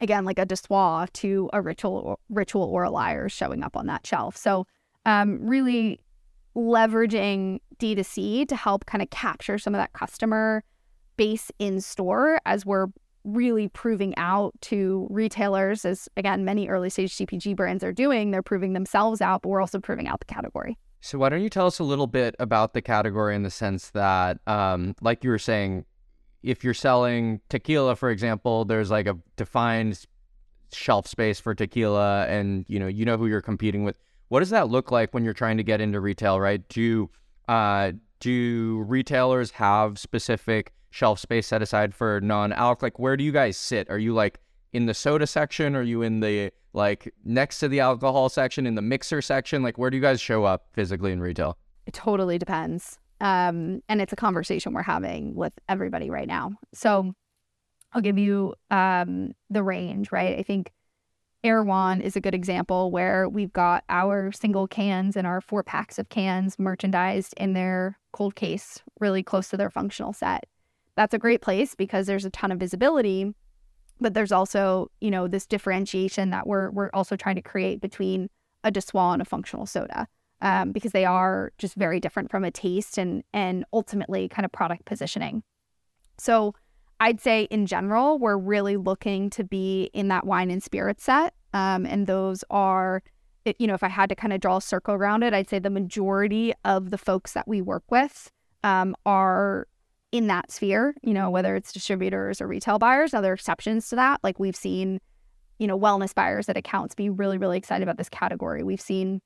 [0.00, 3.86] again, like a De Soi to a ritual, ritual or a Lyre showing up on
[3.86, 4.36] that shelf.
[4.36, 4.64] So,
[5.04, 5.98] um, really
[6.54, 10.62] leveraging D2C to help kind of capture some of that customer
[11.16, 12.86] base in store as we're
[13.28, 18.30] really proving out to retailers, as again, many early stage CPG brands are doing.
[18.30, 20.76] They're proving themselves out, but we're also proving out the category.
[21.00, 23.90] So, why don't you tell us a little bit about the category in the sense
[23.90, 25.84] that, um, like you were saying,
[26.42, 30.04] if you're selling tequila, for example, there's like a defined
[30.72, 33.96] shelf space for tequila, and you know you know who you're competing with.
[34.28, 36.40] What does that look like when you're trying to get into retail?
[36.40, 36.66] Right?
[36.68, 37.10] Do
[37.48, 42.82] uh, do retailers have specific shelf space set aside for non-alc?
[42.82, 43.88] Like, where do you guys sit?
[43.90, 44.40] Are you like
[44.72, 45.74] in the soda section?
[45.76, 49.62] Are you in the like next to the alcohol section in the mixer section?
[49.62, 51.56] Like, where do you guys show up physically in retail?
[51.86, 52.98] It totally depends.
[53.20, 56.52] Um, and it's a conversation we're having with everybody right now.
[56.72, 57.12] So
[57.92, 60.38] I'll give you um, the range, right?
[60.38, 60.72] I think
[61.42, 65.98] Erewhon is a good example where we've got our single cans and our four packs
[65.98, 70.44] of cans merchandised in their cold case, really close to their functional set
[70.98, 73.32] that's a great place because there's a ton of visibility
[74.00, 78.28] but there's also you know this differentiation that we're we're also trying to create between
[78.64, 80.08] a De Soi and a functional soda
[80.40, 84.52] um, because they are just very different from a taste and and ultimately kind of
[84.52, 85.42] product positioning.
[86.18, 86.54] So
[87.00, 91.32] i'd say in general we're really looking to be in that wine and spirit set
[91.54, 93.04] um, and those are
[93.58, 95.60] you know if i had to kind of draw a circle around it i'd say
[95.60, 98.32] the majority of the folks that we work with
[98.64, 99.68] um, are
[100.12, 103.12] in that sphere, you know, whether it's distributors or retail buyers.
[103.12, 104.20] Now, there are exceptions to that.
[104.22, 105.00] Like we've seen,
[105.58, 108.62] you know, wellness buyers at accounts be really, really excited about this category.
[108.62, 109.20] We've seen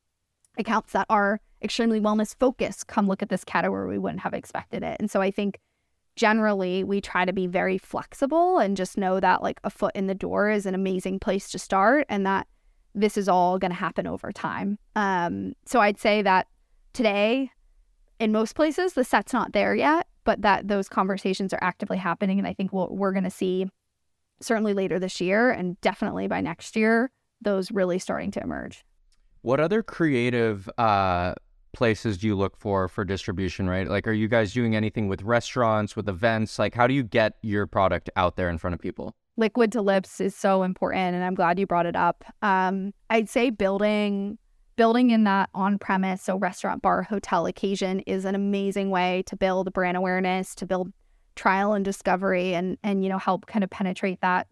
[0.59, 3.89] accounts that are extremely wellness focused come look at this category.
[3.89, 4.97] We wouldn't have expected it.
[4.99, 5.61] And so I think
[6.17, 10.09] generally we try to be very flexible and just know that like a foot in
[10.09, 12.47] the door is an amazing place to start and that
[12.95, 14.79] this is all going to happen over time.
[14.97, 16.49] Um, so I'd say that
[16.93, 17.51] today,
[18.19, 22.39] in most places, the set's not there yet but that those conversations are actively happening.
[22.39, 23.67] And I think we'll, we're going to see
[24.41, 28.85] certainly later this year and definitely by next year, those really starting to emerge.
[29.43, 31.35] What other creative uh,
[31.73, 33.89] places do you look for for distribution, right?
[33.89, 36.59] Like, are you guys doing anything with restaurants, with events?
[36.59, 39.15] Like, how do you get your product out there in front of people?
[39.37, 42.25] Liquid to lips is so important, and I'm glad you brought it up.
[42.43, 44.39] Um, I'd say building
[44.77, 49.37] building in that on premise, so restaurant, bar, hotel occasion is an amazing way to
[49.37, 50.93] build brand awareness, to build
[51.35, 54.47] trial and discovery and and you know help kind of penetrate that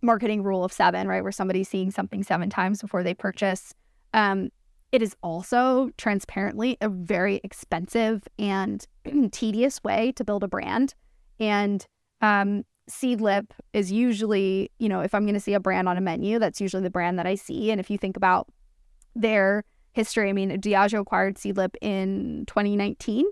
[0.00, 1.22] marketing rule of seven, right?
[1.22, 3.74] Where somebody's seeing something seven times before they purchase.
[4.14, 4.50] Um,
[4.92, 8.86] it is also transparently a very expensive and
[9.32, 10.94] tedious way to build a brand.
[11.38, 11.84] And
[12.20, 16.00] um, Seedlip is usually, you know, if I'm going to see a brand on a
[16.00, 17.70] menu, that's usually the brand that I see.
[17.70, 18.48] And if you think about
[19.20, 23.26] their history, I mean, Diageo acquired Seedlip in 2019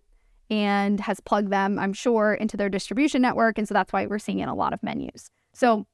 [0.51, 3.59] and has plugged them, I'm sure, into their distribution network.
[3.59, 5.31] And so that's why we're seeing it in a lot of menus.
[5.53, 5.87] So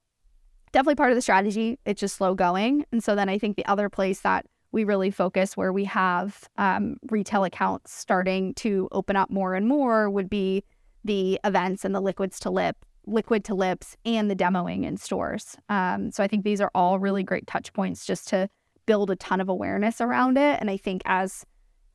[0.72, 1.78] definitely part of the strategy.
[1.84, 2.84] It's just slow going.
[2.92, 6.48] And so then I think the other place that we really focus where we have
[6.56, 10.64] um, retail accounts starting to open up more and more would be
[11.04, 15.56] the events and the liquids to lip liquid to lips and the demoing in stores
[15.68, 18.48] um, so i think these are all really great touch points just to
[18.86, 20.58] build a ton of awareness around it.
[20.60, 21.44] And i think as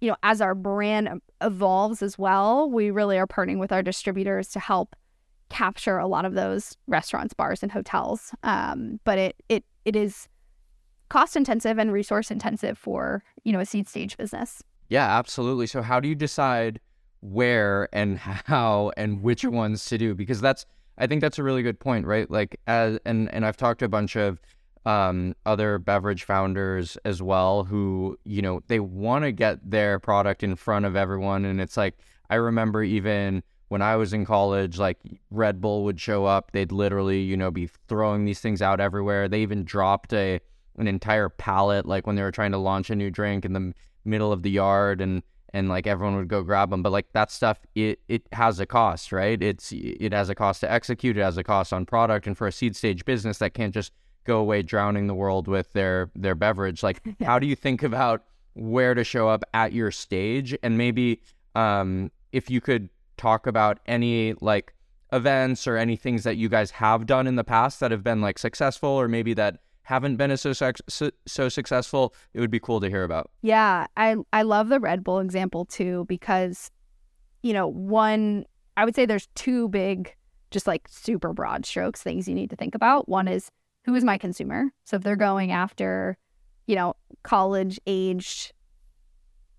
[0.02, 4.47] you know as our brand evolves as well we really are partnering with our distributors
[4.50, 4.95] to help
[5.50, 8.34] capture a lot of those restaurants bars and hotels.
[8.43, 10.28] Um, but it it it is
[11.10, 14.63] cost intensive and resource intensive for you know a seed stage business.
[14.89, 15.67] Yeah absolutely.
[15.67, 16.80] So how do you decide
[17.21, 20.15] where and how and which ones to do?
[20.15, 20.65] Because that's
[21.00, 22.30] i think that's a really good point right?
[22.30, 24.41] Like as and and i've talked to a bunch of
[24.88, 30.43] um, other beverage founders as well who you know they want to get their product
[30.43, 31.43] in front of everyone.
[31.43, 34.97] And it's like i remember even when i was in college like
[35.30, 36.52] red bull would show up.
[36.54, 39.28] They'd literally you know be throwing these things out everywhere.
[39.28, 40.39] They even dropped a
[40.78, 43.73] an entire pallet like when they were trying to launch a new drink in the
[44.06, 45.21] middle of the yard and
[45.54, 48.65] and like everyone would go grab them but like that stuff it it has a
[48.65, 49.43] cost right?
[49.43, 51.17] It's it has a cost to execute.
[51.17, 53.91] It has a cost on product and for a seed stage business that can't just
[54.27, 58.25] go away drowning the world with their their beverage like how do you think about
[58.53, 61.21] where to show up at your stage and maybe
[61.55, 64.73] um if you could talk about any like
[65.11, 68.21] events or any things that you guys have done in the past that have been
[68.21, 72.59] like successful or maybe that haven't been as so, so, so successful, it would be
[72.59, 73.31] cool to hear about.
[73.41, 76.69] Yeah, I I love the Red Bull example too because
[77.41, 80.13] you know, one I would say there's two big
[80.51, 83.07] just like super broad strokes things you need to think about.
[83.07, 83.49] One is
[83.88, 84.65] who is my consumer?
[84.84, 86.17] So if they're going after,
[86.67, 88.52] you know, college aged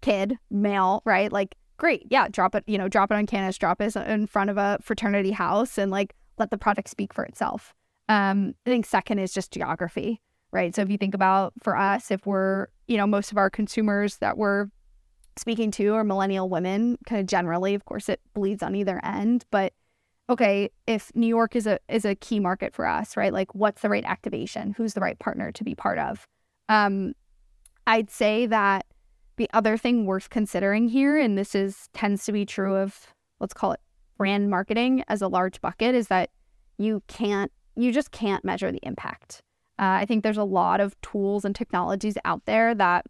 [0.03, 1.33] kid, male, right?
[1.33, 2.07] Like great.
[2.11, 4.79] Yeah, drop it, you know, drop it on Canvas, drop it in front of a
[4.83, 7.75] fraternity house and like let the product speak for itself.
[8.11, 10.21] Um, I think second is just geography,
[10.53, 10.75] right?
[10.75, 14.19] So if you think about for us, if we're, you know, most of our consumers
[14.19, 14.67] that we're
[15.39, 19.47] speaking to are millennial women, kind of generally, of course, it bleeds on either end,
[19.51, 19.73] but
[20.29, 23.33] okay, if New York is a is a key market for us, right?
[23.33, 24.75] Like what's the right activation?
[24.77, 26.27] Who's the right partner to be part of?
[26.69, 27.15] Um,
[27.87, 28.87] I'd say that
[29.37, 33.07] the other thing worth considering here, and this is tends to be true of
[33.41, 33.81] let's call it
[34.17, 36.31] brand marketing as a large bucket, is that
[36.77, 39.41] you can't you just can't measure the impact.
[39.79, 43.07] Uh, I think there's a lot of tools and technologies out there that,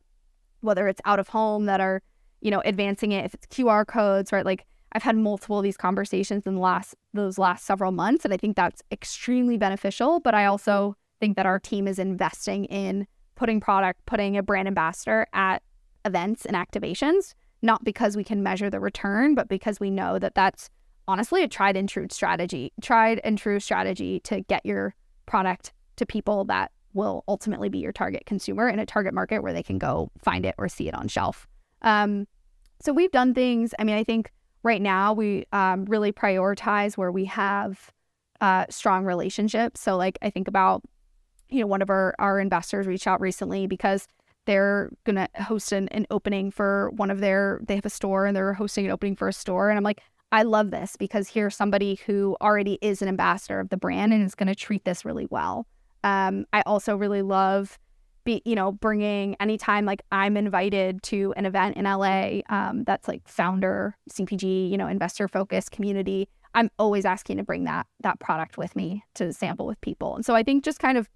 [0.61, 2.03] whether it's out of home that are,
[2.43, 4.45] you know, advancing it, if it's QR codes, right?
[4.45, 8.33] Like I've had multiple of these conversations in the last those last several months, and
[8.33, 10.21] I think that's extremely beneficial.
[10.21, 14.69] But I also think that our team is investing in putting product, putting a brand
[14.69, 15.63] ambassador at
[16.05, 20.35] events and activations, not because we can measure the return, but because we know that
[20.35, 20.71] that's
[21.07, 24.95] honestly a tried and true strategy, tried and true strategy to get your
[25.27, 29.53] product to people that will ultimately be your target consumer in a target market where
[29.53, 31.47] they can go find it or see it on shelf.
[31.83, 32.27] Um,
[32.81, 33.75] so we've done things.
[33.79, 34.31] I mean, I think
[34.69, 37.91] right now we um, really prioritize where we have
[38.41, 39.81] uh, strong relationships.
[39.81, 40.83] So, like, I think about,
[41.49, 44.07] you know, one of our, our investors reached out recently because
[44.45, 48.37] they're to host an, an opening for one of their, they have a store and
[48.37, 49.71] they're hosting an opening for a store.
[49.71, 50.01] And I'm like,
[50.31, 54.23] I love this because here's somebody who already is an ambassador of the brand and
[54.23, 55.67] is to treat this really well.
[56.05, 57.79] Um, I also really love,
[58.29, 63.09] be you know, bringing anytime like I'm invited to an event in LA um, that's
[63.09, 66.29] like founder CPG, you know, investor focused community.
[66.55, 70.15] I'm always asking to bring that that product with me to sample with people.
[70.15, 71.09] And so I think just kind of,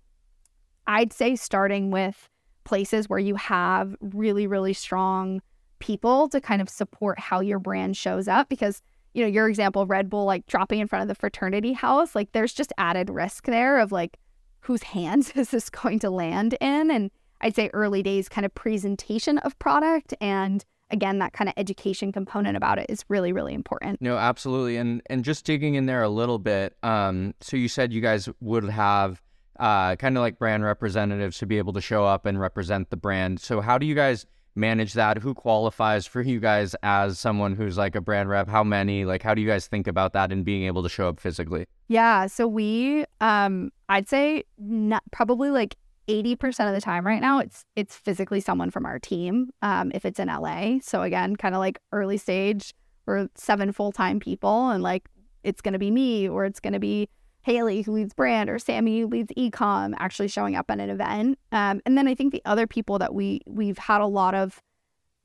[0.87, 2.31] I'd say starting with
[2.65, 5.43] places where you have really really strong
[5.81, 8.81] people to kind of support how your brand shows up because
[9.13, 12.33] you know, your example, Red Bull, like dropping in front of the fraternity house, like
[12.33, 14.19] there's just added risk there of like
[14.63, 16.91] whose hands is this going to land in?
[16.91, 17.11] And
[17.41, 20.15] I'd say early days kind of presentation of product.
[20.21, 24.01] And again that kind of education component about it is really really important.
[24.01, 24.77] No absolutely.
[24.77, 28.29] And and just digging in there a little bit um so you said you guys
[28.41, 29.23] would have
[29.59, 32.97] uh kind of like brand representatives to be able to show up and represent the
[32.97, 33.41] brand.
[33.41, 35.19] So how do you guys manage that?
[35.19, 38.49] Who qualifies for you guys as someone who's like a brand rep?
[38.49, 39.05] How many?
[39.05, 41.67] Like, how do you guys think about that and being able to show up physically?
[41.89, 42.27] Yeah.
[42.27, 45.77] So we, um, I'd say not, probably like
[46.09, 49.51] 80% of the time right now, it's, it's physically someone from our team.
[49.63, 50.79] Um, if it's in LA.
[50.83, 52.75] So again, kind of like early stage,
[53.07, 55.09] we're seven full-time people and like,
[55.43, 57.09] it's going to be me or it's going to be
[57.43, 61.39] Haley, who leads brand, or Sammy, who leads ecom, actually showing up at an event.
[61.51, 64.63] Um, and then I think the other people that we we've had a lot of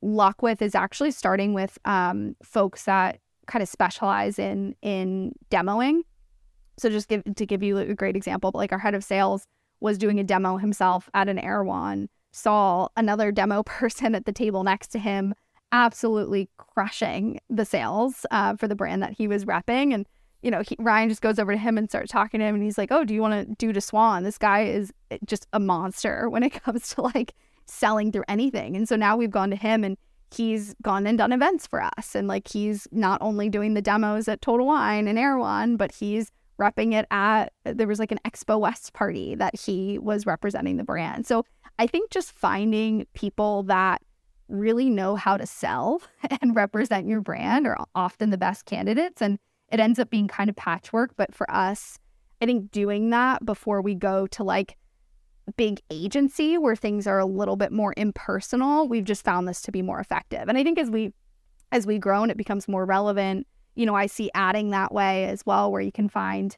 [0.02, 6.00] luck with is actually starting with um, folks that kind of specialize in in demoing.
[6.76, 9.46] So just give to give you a great example, like our head of sales
[9.80, 14.64] was doing a demo himself at an Erewhon, saw another demo person at the table
[14.64, 15.34] next to him
[15.72, 20.06] absolutely crushing the sales uh, for the brand that he was repping and
[20.42, 22.64] you know, he, Ryan just goes over to him and starts talking to him, and
[22.64, 24.22] he's like, "Oh, do you want to do to Swan?
[24.22, 27.34] This guy is eh, just a monster when it comes to like
[27.66, 29.96] selling through anything." And so now we've gone to him, and
[30.32, 34.28] he's gone and done events for us, and like he's not only doing the demos
[34.28, 36.30] at Total Wine and Erewhon, but he's
[36.60, 40.84] repping it at there was like an Expo West party that he was representing the
[40.84, 41.26] brand.
[41.26, 41.44] So
[41.78, 44.02] I think just finding people that
[44.48, 46.02] really know how to sell
[46.40, 49.38] and represent your brand are often the best candidates and
[49.70, 51.12] it ends up being kind of patchwork.
[51.16, 51.98] But for us,
[52.40, 54.76] I think doing that before we go to like
[55.56, 59.72] big agency where things are a little bit more impersonal, we've just found this to
[59.72, 60.48] be more effective.
[60.48, 61.12] And I think as we
[61.70, 65.26] as we grow and it becomes more relevant, you know, I see adding that way
[65.26, 66.56] as well where you can find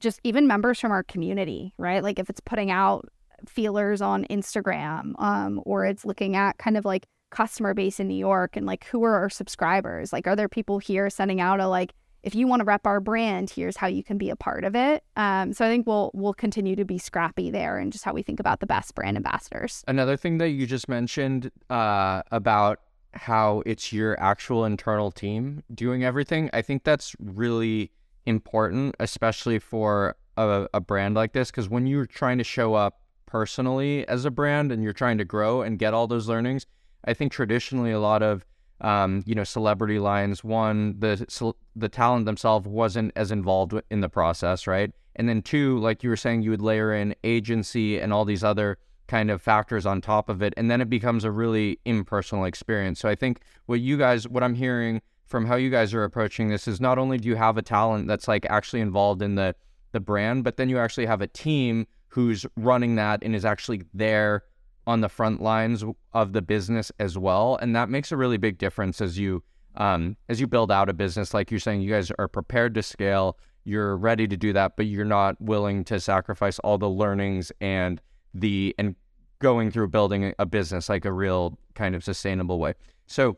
[0.00, 2.02] just even members from our community, right?
[2.02, 3.08] Like if it's putting out
[3.48, 8.14] feelers on Instagram, um, or it's looking at kind of like customer base in New
[8.16, 10.12] York and like who are our subscribers?
[10.12, 13.00] Like, are there people here sending out a like if you want to rep our
[13.00, 15.02] brand, here's how you can be a part of it.
[15.16, 18.22] Um, so I think we'll we'll continue to be scrappy there and just how we
[18.22, 19.84] think about the best brand ambassadors.
[19.88, 22.80] Another thing that you just mentioned uh, about
[23.12, 27.90] how it's your actual internal team doing everything, I think that's really
[28.26, 33.00] important, especially for a, a brand like this, because when you're trying to show up
[33.26, 36.66] personally as a brand and you're trying to grow and get all those learnings,
[37.04, 38.44] I think traditionally a lot of
[38.80, 40.42] um, you know, celebrity lines.
[40.42, 44.92] One, the the talent themselves wasn't as involved in the process, right?
[45.16, 48.44] And then two, like you were saying, you would layer in agency and all these
[48.44, 52.44] other kind of factors on top of it, and then it becomes a really impersonal
[52.44, 53.00] experience.
[53.00, 56.48] So I think what you guys, what I'm hearing from how you guys are approaching
[56.48, 59.54] this is not only do you have a talent that's like actually involved in the
[59.92, 63.82] the brand, but then you actually have a team who's running that and is actually
[63.94, 64.44] there
[64.90, 68.58] on the front lines of the business as well, and that makes a really big
[68.58, 69.44] difference as you
[69.76, 71.32] um, as you build out a business.
[71.32, 74.86] Like you're saying, you guys are prepared to scale, you're ready to do that, but
[74.86, 78.02] you're not willing to sacrifice all the learnings and
[78.34, 78.96] the and
[79.38, 82.74] going through building a business like a real kind of sustainable way.
[83.06, 83.36] So,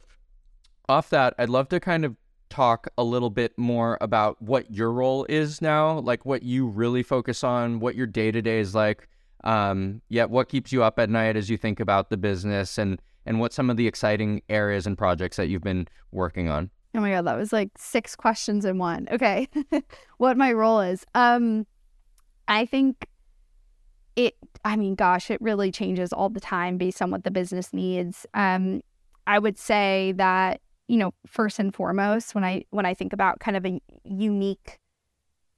[0.88, 2.16] off that, I'd love to kind of
[2.48, 7.02] talk a little bit more about what your role is now, like what you really
[7.02, 9.06] focus on, what your day to day is like,
[9.44, 13.00] um, yet, what keeps you up at night as you think about the business and
[13.24, 16.70] and what some of the exciting areas and projects that you've been working on?
[16.94, 19.08] Oh my god, that was like six questions in one.
[19.10, 19.48] Okay,
[20.18, 21.04] what my role is?
[21.14, 21.66] Um,
[22.48, 23.08] I think
[24.16, 24.34] it.
[24.64, 28.26] I mean, gosh, it really changes all the time based on what the business needs.
[28.34, 28.82] Um,
[29.26, 33.40] I would say that you know, first and foremost, when I when I think about
[33.40, 34.78] kind of a unique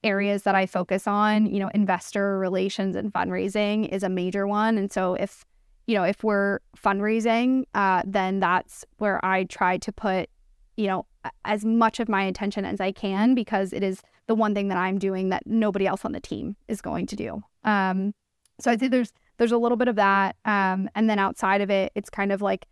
[0.05, 4.79] areas that I focus on, you know, investor relations and fundraising is a major one.
[4.79, 5.45] And so if,
[5.87, 10.29] you know, if we're fundraising, uh, then that's where I try to put,
[10.77, 11.07] you know,
[11.45, 14.79] as much of my attention as I can because it is the one thing that
[14.79, 17.43] I'm doing that nobody else on the team is going to do.
[17.65, 18.15] Um,
[18.61, 21.69] so I'd say there's there's a little bit of that, um, and then outside of
[21.69, 22.67] it, it's kind of like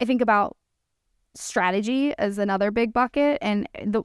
[0.00, 0.56] I think about
[1.34, 4.02] strategy as another big bucket, and the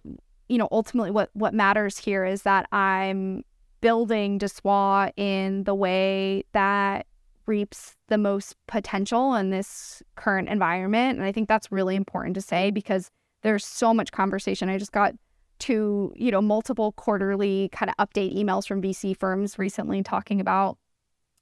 [0.50, 3.44] you know, ultimately what what matters here is that I'm
[3.82, 7.06] building De Soi in the way that
[7.46, 11.18] reaps the most potential in this current environment.
[11.18, 13.12] And I think that's really important to say because
[13.44, 14.70] there's so much conversation.
[14.70, 15.14] I just got
[15.60, 20.78] two, you know, multiple quarterly kind of update emails from VC firms recently talking about,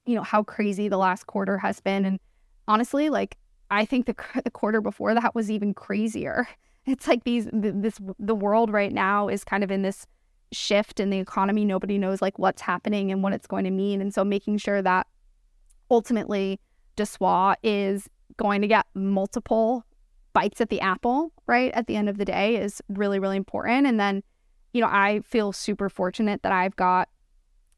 [0.06, 2.06] you know, how crazy the last quarter has been.
[2.06, 2.20] And
[2.68, 3.38] honestly, like,
[3.72, 6.48] I think the, the quarter before that was even crazier
[6.86, 10.06] it's like these this the world right now is kind of in this
[10.52, 11.66] shift in the economy.
[11.66, 14.02] Nobody knows like what's happening and what it's going to mean.
[14.02, 15.08] And so making sure that
[15.90, 16.60] ultimately
[16.96, 18.08] De Soi is
[18.38, 19.86] going to get multiple
[20.34, 23.88] bites at the apple right at the end of the day is really really important.
[23.88, 24.24] And then
[24.74, 27.10] you know I feel super fortunate that I've got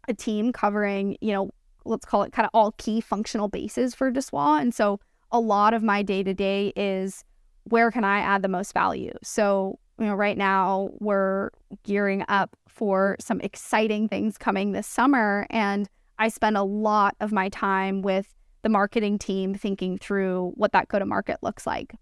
[0.08, 1.50] a team covering you know
[1.84, 5.00] let's call it kind of all key functional bases for De Soi and so
[5.32, 7.24] a lot of my day to day is
[7.66, 9.14] where can I add the most value?
[9.24, 11.50] So, you know, right now we're
[11.84, 15.48] gearing up for some exciting things coming this summer.
[15.50, 15.88] And
[16.20, 20.88] I spend a lot of my time with the marketing team thinking through what that
[20.88, 21.96] go to market looks like.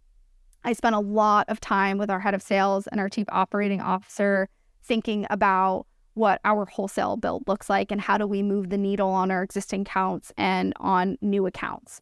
[0.64, 3.82] I spent a lot of time with our head of sales and our chief operating
[3.82, 4.48] officer
[4.84, 9.10] thinking about what our wholesale build looks like and how do we move the needle
[9.10, 12.02] on our existing accounts and on new accounts.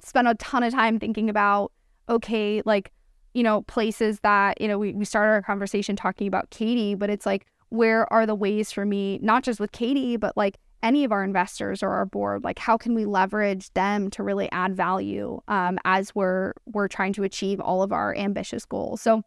[0.00, 1.72] Spend a ton of time thinking about,
[2.08, 2.92] okay, like,
[3.34, 7.10] you know, places that, you know, we, we started our conversation talking about Katy, but
[7.10, 11.04] it's like, where are the ways for me, not just with Katy, but like any
[11.04, 14.76] of our investors or our board, like how can we leverage them to really add
[14.76, 19.00] value um, as we're we're trying to achieve all of our ambitious goals.
[19.00, 19.22] So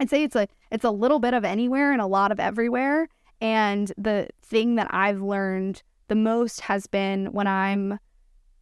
[0.00, 3.08] I'd say it's a it's a little bit of anywhere and a lot of everywhere.
[3.40, 7.98] And the thing that I've learned the most has been when I'm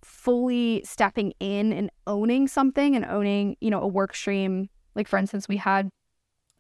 [0.05, 4.69] fully stepping in and owning something and owning, you know, a work stream.
[4.95, 5.89] Like for instance, we had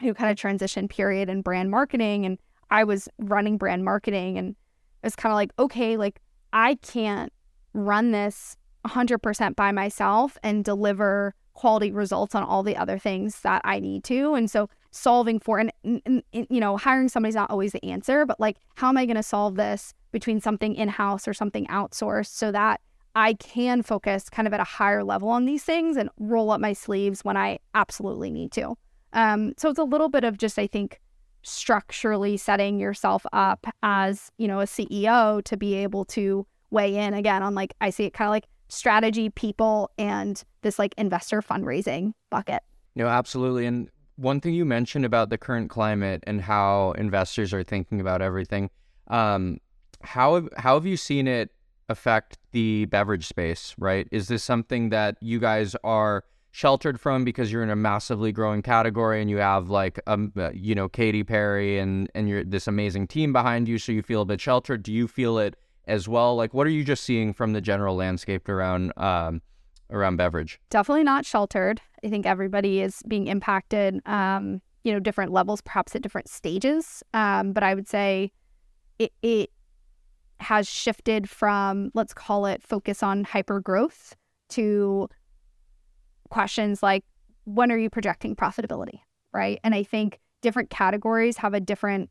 [0.01, 2.39] know kind of transition period in brand marketing and
[2.71, 6.21] I was running brand marketing and it was kind of like, okay, like
[6.53, 7.33] I can't
[7.73, 13.61] run this 100% by myself and deliver quality results on all the other things that
[13.65, 14.35] I need to.
[14.35, 18.27] And so solving for and, and, and you know, hiring somebody's not always the answer,
[18.27, 22.35] but like how am I going to solve this between something in-house or something outsourced
[22.35, 22.81] so that
[23.15, 26.61] I can focus kind of at a higher level on these things and roll up
[26.61, 28.75] my sleeves when I absolutely need to.
[29.13, 31.01] Um, so it's a little bit of just I think
[31.43, 37.15] structurally setting yourself up as, you know, a CEO to be able to weigh in
[37.15, 41.43] again on like, I see it kind of like strategy, people, and this like investor
[41.43, 42.63] fundraising bucket.
[42.97, 43.67] No, absolutely.
[43.67, 48.23] And one thing you mentioned about the current climate and how investors are thinking about
[48.23, 48.71] everything,
[49.09, 49.59] um,
[50.03, 51.51] how how have you seen it
[51.89, 53.75] affect the beverage space?
[53.79, 54.09] Right?
[54.11, 56.25] Is this something that you guys are
[56.55, 60.53] sheltered from because you're in a massively growing category and you have like um uh,
[60.55, 64.23] you know Katy Perry and and you're this amazing team behind you so you feel
[64.23, 65.57] a bit sheltered do you feel it
[65.87, 69.43] as well like what are you just seeing from the general landscape around um
[69.91, 75.33] around beverage definitely not sheltered i think everybody is being impacted um you know different
[75.33, 78.31] levels perhaps at different stages um but i would say
[79.01, 79.51] it, it
[80.41, 84.15] has shifted from let's call it focus on hyper growth
[84.51, 85.09] to
[86.29, 87.05] questions like
[87.45, 89.01] when are you projecting profitability,
[89.33, 89.61] right?
[89.63, 92.11] And I think different categories have a different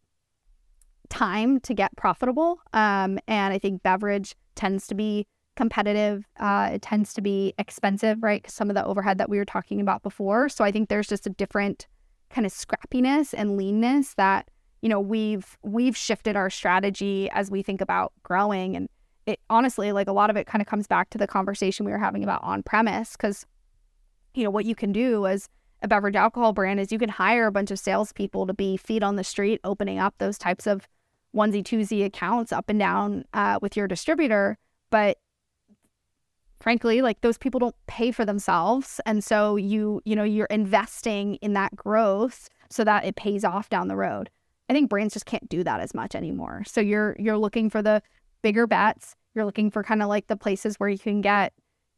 [1.09, 2.59] time to get profitable.
[2.73, 6.25] Um, and I think beverage tends to be competitive.
[6.39, 8.49] Uh, it tends to be expensive, right?
[8.49, 10.49] Some of the overhead that we were talking about before.
[10.49, 11.87] So I think there's just a different
[12.29, 14.49] kind of scrappiness and leanness that
[14.83, 18.87] you know we've we've shifted our strategy as we think about growing and
[19.25, 21.91] it honestly like a lot of it kind of comes back to the conversation we
[21.91, 23.47] were having about on premise because
[24.33, 25.49] you know, what you can do as
[25.81, 29.03] a beverage alcohol brand is you can hire a bunch of salespeople to be feet
[29.03, 30.87] on the street, opening up those types of
[31.35, 34.57] onesie twosie accounts up and down uh, with your distributor.
[34.89, 35.17] But
[36.59, 41.35] frankly, like those people don't pay for themselves, and so you you know you're investing
[41.35, 44.29] in that growth so that it pays off down the road.
[44.73, 46.63] I think brands just can't do that as much anymore.
[46.65, 48.01] So you're you're looking for the
[48.41, 49.15] bigger bets.
[49.35, 51.53] You're looking for kind of like the places where you can get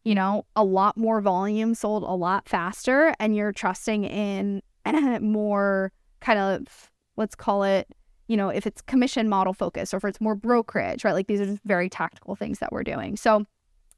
[0.06, 4.62] you know, a lot more volume sold a lot faster and you're trusting in
[5.22, 7.88] more kind of let's call it,
[8.28, 11.14] you know, if it's commission model focus or if it's more brokerage, right?
[11.14, 13.18] Like these are just very tactical things that we're doing.
[13.18, 13.46] So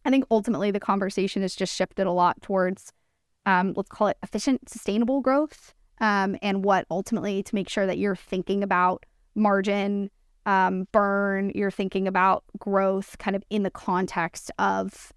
[0.06, 2.94] I think ultimately the conversation has just shifted a lot towards
[3.46, 5.74] um, let's call it efficient, sustainable growth.
[6.00, 10.10] Um, and what ultimately to make sure that you're thinking about margin
[10.46, 15.12] um, burn, you're thinking about growth kind of in the context of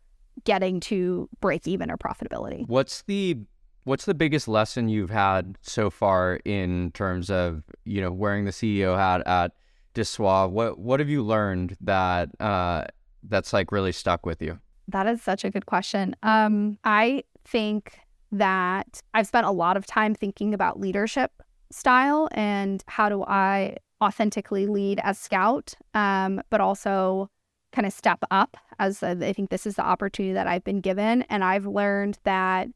[0.44, 2.66] getting to break even or profitability.
[2.66, 3.38] What's the
[3.84, 8.50] what's the biggest lesson you've had so far in terms of you know wearing the
[8.50, 9.52] CEO hat at
[9.94, 10.46] De Soi?
[10.46, 12.84] What what have you learned that uh,
[13.22, 14.58] that's like really stuck with you?
[14.88, 16.16] That is such a good question.
[16.24, 17.99] Um, I think
[18.32, 21.32] that I've spent a lot of time thinking about leadership
[21.70, 27.28] style and how do I authentically lead as Scout, um, but also
[27.72, 31.22] kind of step up as I think this is the opportunity that I've been given.
[31.22, 32.68] And I've learned that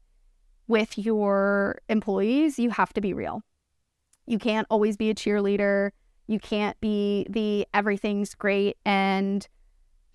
[0.67, 3.41] with your employees, you have to be real.
[4.25, 5.91] You can't always be a cheerleader.
[6.27, 9.47] You can't be the everything's great and,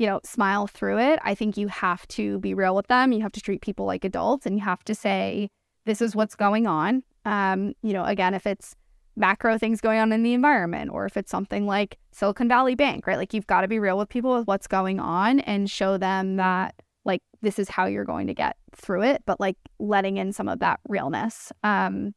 [0.01, 1.19] you know, smile through it.
[1.23, 3.13] I think you have to be real with them.
[3.13, 5.51] You have to treat people like adults and you have to say,
[5.85, 7.03] this is what's going on.
[7.27, 8.75] Um, you know, again, if it's
[9.15, 13.07] macro things going on in the environment or if it's something like Silicon Valley Bank,
[13.07, 13.19] right?
[13.19, 16.37] Like you've got to be real with people with what's going on and show them
[16.37, 16.75] that
[17.05, 20.49] like this is how you're going to get through it, but like letting in some
[20.49, 21.53] of that realness.
[21.63, 22.15] Um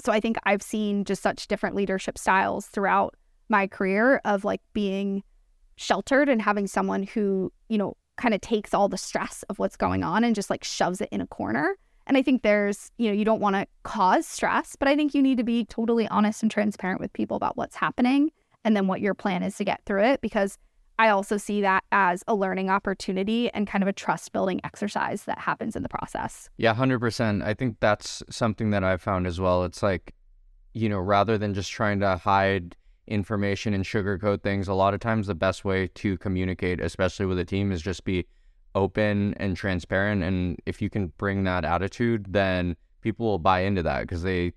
[0.00, 3.16] so I think I've seen just such different leadership styles throughout
[3.48, 5.24] my career of like being
[5.76, 9.76] sheltered and having someone who, you know, kind of takes all the stress of what's
[9.76, 10.10] going mm-hmm.
[10.10, 13.14] on and just like shoves it in a corner and I think there's, you know,
[13.14, 16.42] you don't want to cause stress, but I think you need to be totally honest
[16.42, 18.30] and transparent with people about what's happening
[18.64, 20.58] and then what your plan is to get through it because
[20.98, 25.24] I also see that as a learning opportunity and kind of a trust building exercise
[25.24, 26.48] that happens in the process.
[26.56, 27.42] Yeah, 100%.
[27.42, 29.64] I think that's something that I've found as well.
[29.64, 30.14] It's like,
[30.72, 32.76] you know, rather than just trying to hide
[33.06, 37.38] information and sugarcoat things, a lot of times the best way to communicate, especially with
[37.38, 38.26] a team, is just be
[38.74, 40.22] open and transparent.
[40.22, 44.52] And if you can bring that attitude, then people will buy into that because they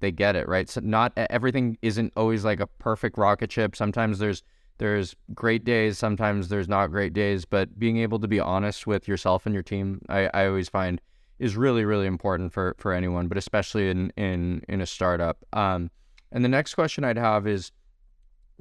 [0.00, 0.68] they get it right.
[0.68, 3.76] So not everything isn't always like a perfect rocket ship.
[3.76, 4.42] Sometimes there's
[4.78, 9.06] there's great days, sometimes there's not great days, but being able to be honest with
[9.06, 11.00] yourself and your team, I, I always find
[11.38, 15.38] is really, really important for, for anyone, but especially in, in, in a startup.
[15.52, 15.90] Um,
[16.32, 17.70] and the next question I'd have is,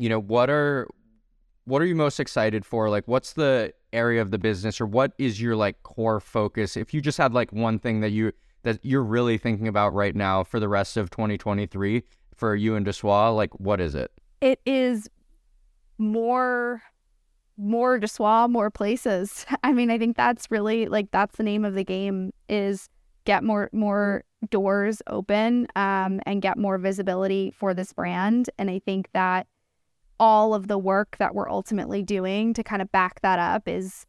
[0.02, 0.88] you know, what are,
[1.66, 2.90] what are you most excited for?
[2.90, 6.76] Like, what's the area of the business or what is your like core focus?
[6.76, 8.32] If you just had like one thing that you,
[8.64, 12.04] that you're really thinking about right now for the rest of 2023
[12.36, 14.12] for you and De Soi, like what is it?
[14.42, 15.08] It is
[16.00, 16.82] more
[17.58, 19.46] more De Soi, more places.
[19.64, 22.90] I mean, I think that's really like that's the name of the game is
[23.26, 28.50] get more more doors open um, and get more visibility for this brand.
[28.58, 29.46] And I think that
[30.22, 34.06] all of the work that we're ultimately doing to kind of back that up is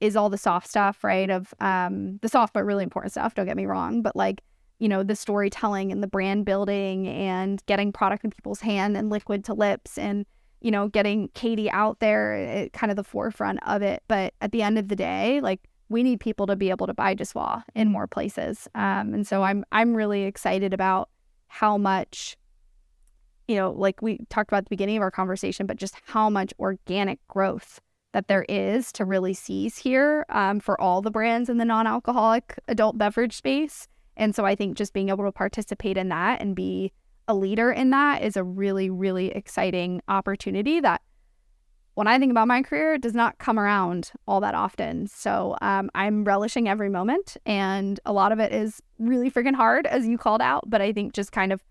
[0.00, 1.30] is all the soft stuff, right?
[1.30, 3.34] Of um, the soft but really important stuff.
[3.34, 4.42] Don't get me wrong, but like
[4.78, 9.10] you know the storytelling and the brand building and getting product in people's hand and
[9.10, 10.26] liquid to lips and
[10.64, 14.02] you know, getting Katy out there at kind of the forefront of it.
[14.08, 15.60] But at the end of the day, like
[15.90, 18.66] we need people to be able to buy De Soi in more places.
[18.74, 21.10] Um, and so I'm I'm really excited about
[21.48, 22.38] how much,
[23.48, 26.30] you know, like we talked about at the beginning of our conversation, but just how
[26.30, 27.80] much organic growth
[28.12, 32.58] that there is to really seize here um, for all the brands in the non-alcoholic
[32.68, 33.88] adult beverage space.
[34.16, 36.92] And so I think just being able to participate in that and be
[37.26, 41.02] a leader in that is a really, really exciting opportunity that
[41.94, 45.06] when I think about my career, it does not come around all that often.
[45.06, 47.36] So um, I'm relishing every moment.
[47.46, 50.68] And a lot of it is really freaking hard, as you called out.
[50.68, 51.62] But I think just kind of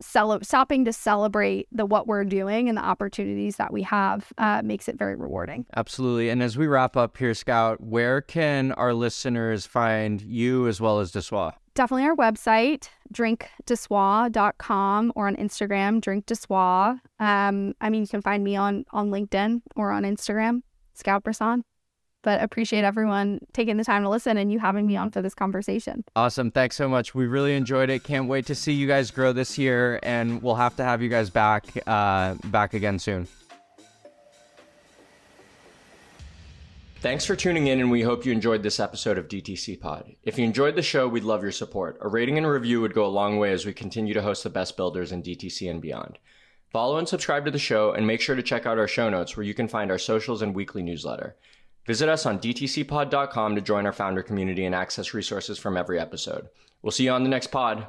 [0.00, 4.62] cel- stopping to celebrate the what we're doing and the opportunities that we have uh,
[4.64, 5.66] makes it very rewarding.
[5.76, 6.28] Absolutely.
[6.28, 11.00] And as we wrap up here, Scout, where can our listeners find you as well
[11.00, 11.50] as De Soi?
[11.74, 17.00] definitely our website, drinkdesoi.com or on Instagram, drinkdesoi.
[17.18, 20.62] Um, I mean, you can find me on, on LinkedIn or on Instagram,
[20.94, 21.64] Scout Brisson.
[22.24, 25.34] But appreciate everyone taking the time to listen and you having me on for this
[25.34, 26.04] conversation.
[26.16, 26.50] Awesome.
[26.50, 27.14] Thanks so much.
[27.14, 28.02] We really enjoyed it.
[28.02, 31.10] Can't wait to see you guys grow this year and we'll have to have you
[31.10, 33.28] guys back uh, back again soon.
[37.04, 40.14] Thanks for tuning in, and we hope you enjoyed this episode of DTC Pod.
[40.22, 41.98] If you enjoyed the show, we'd love your support.
[42.00, 44.42] A rating and a review would go a long way as we continue to host
[44.42, 46.18] the best builders in DTC and beyond.
[46.72, 49.36] Follow and subscribe to the show, and make sure to check out our show notes
[49.36, 51.36] where you can find our socials and weekly newsletter.
[51.86, 56.48] Visit us on dtcpod.com to join our founder community and access resources from every episode.
[56.82, 57.86] We'll see you on the next pod.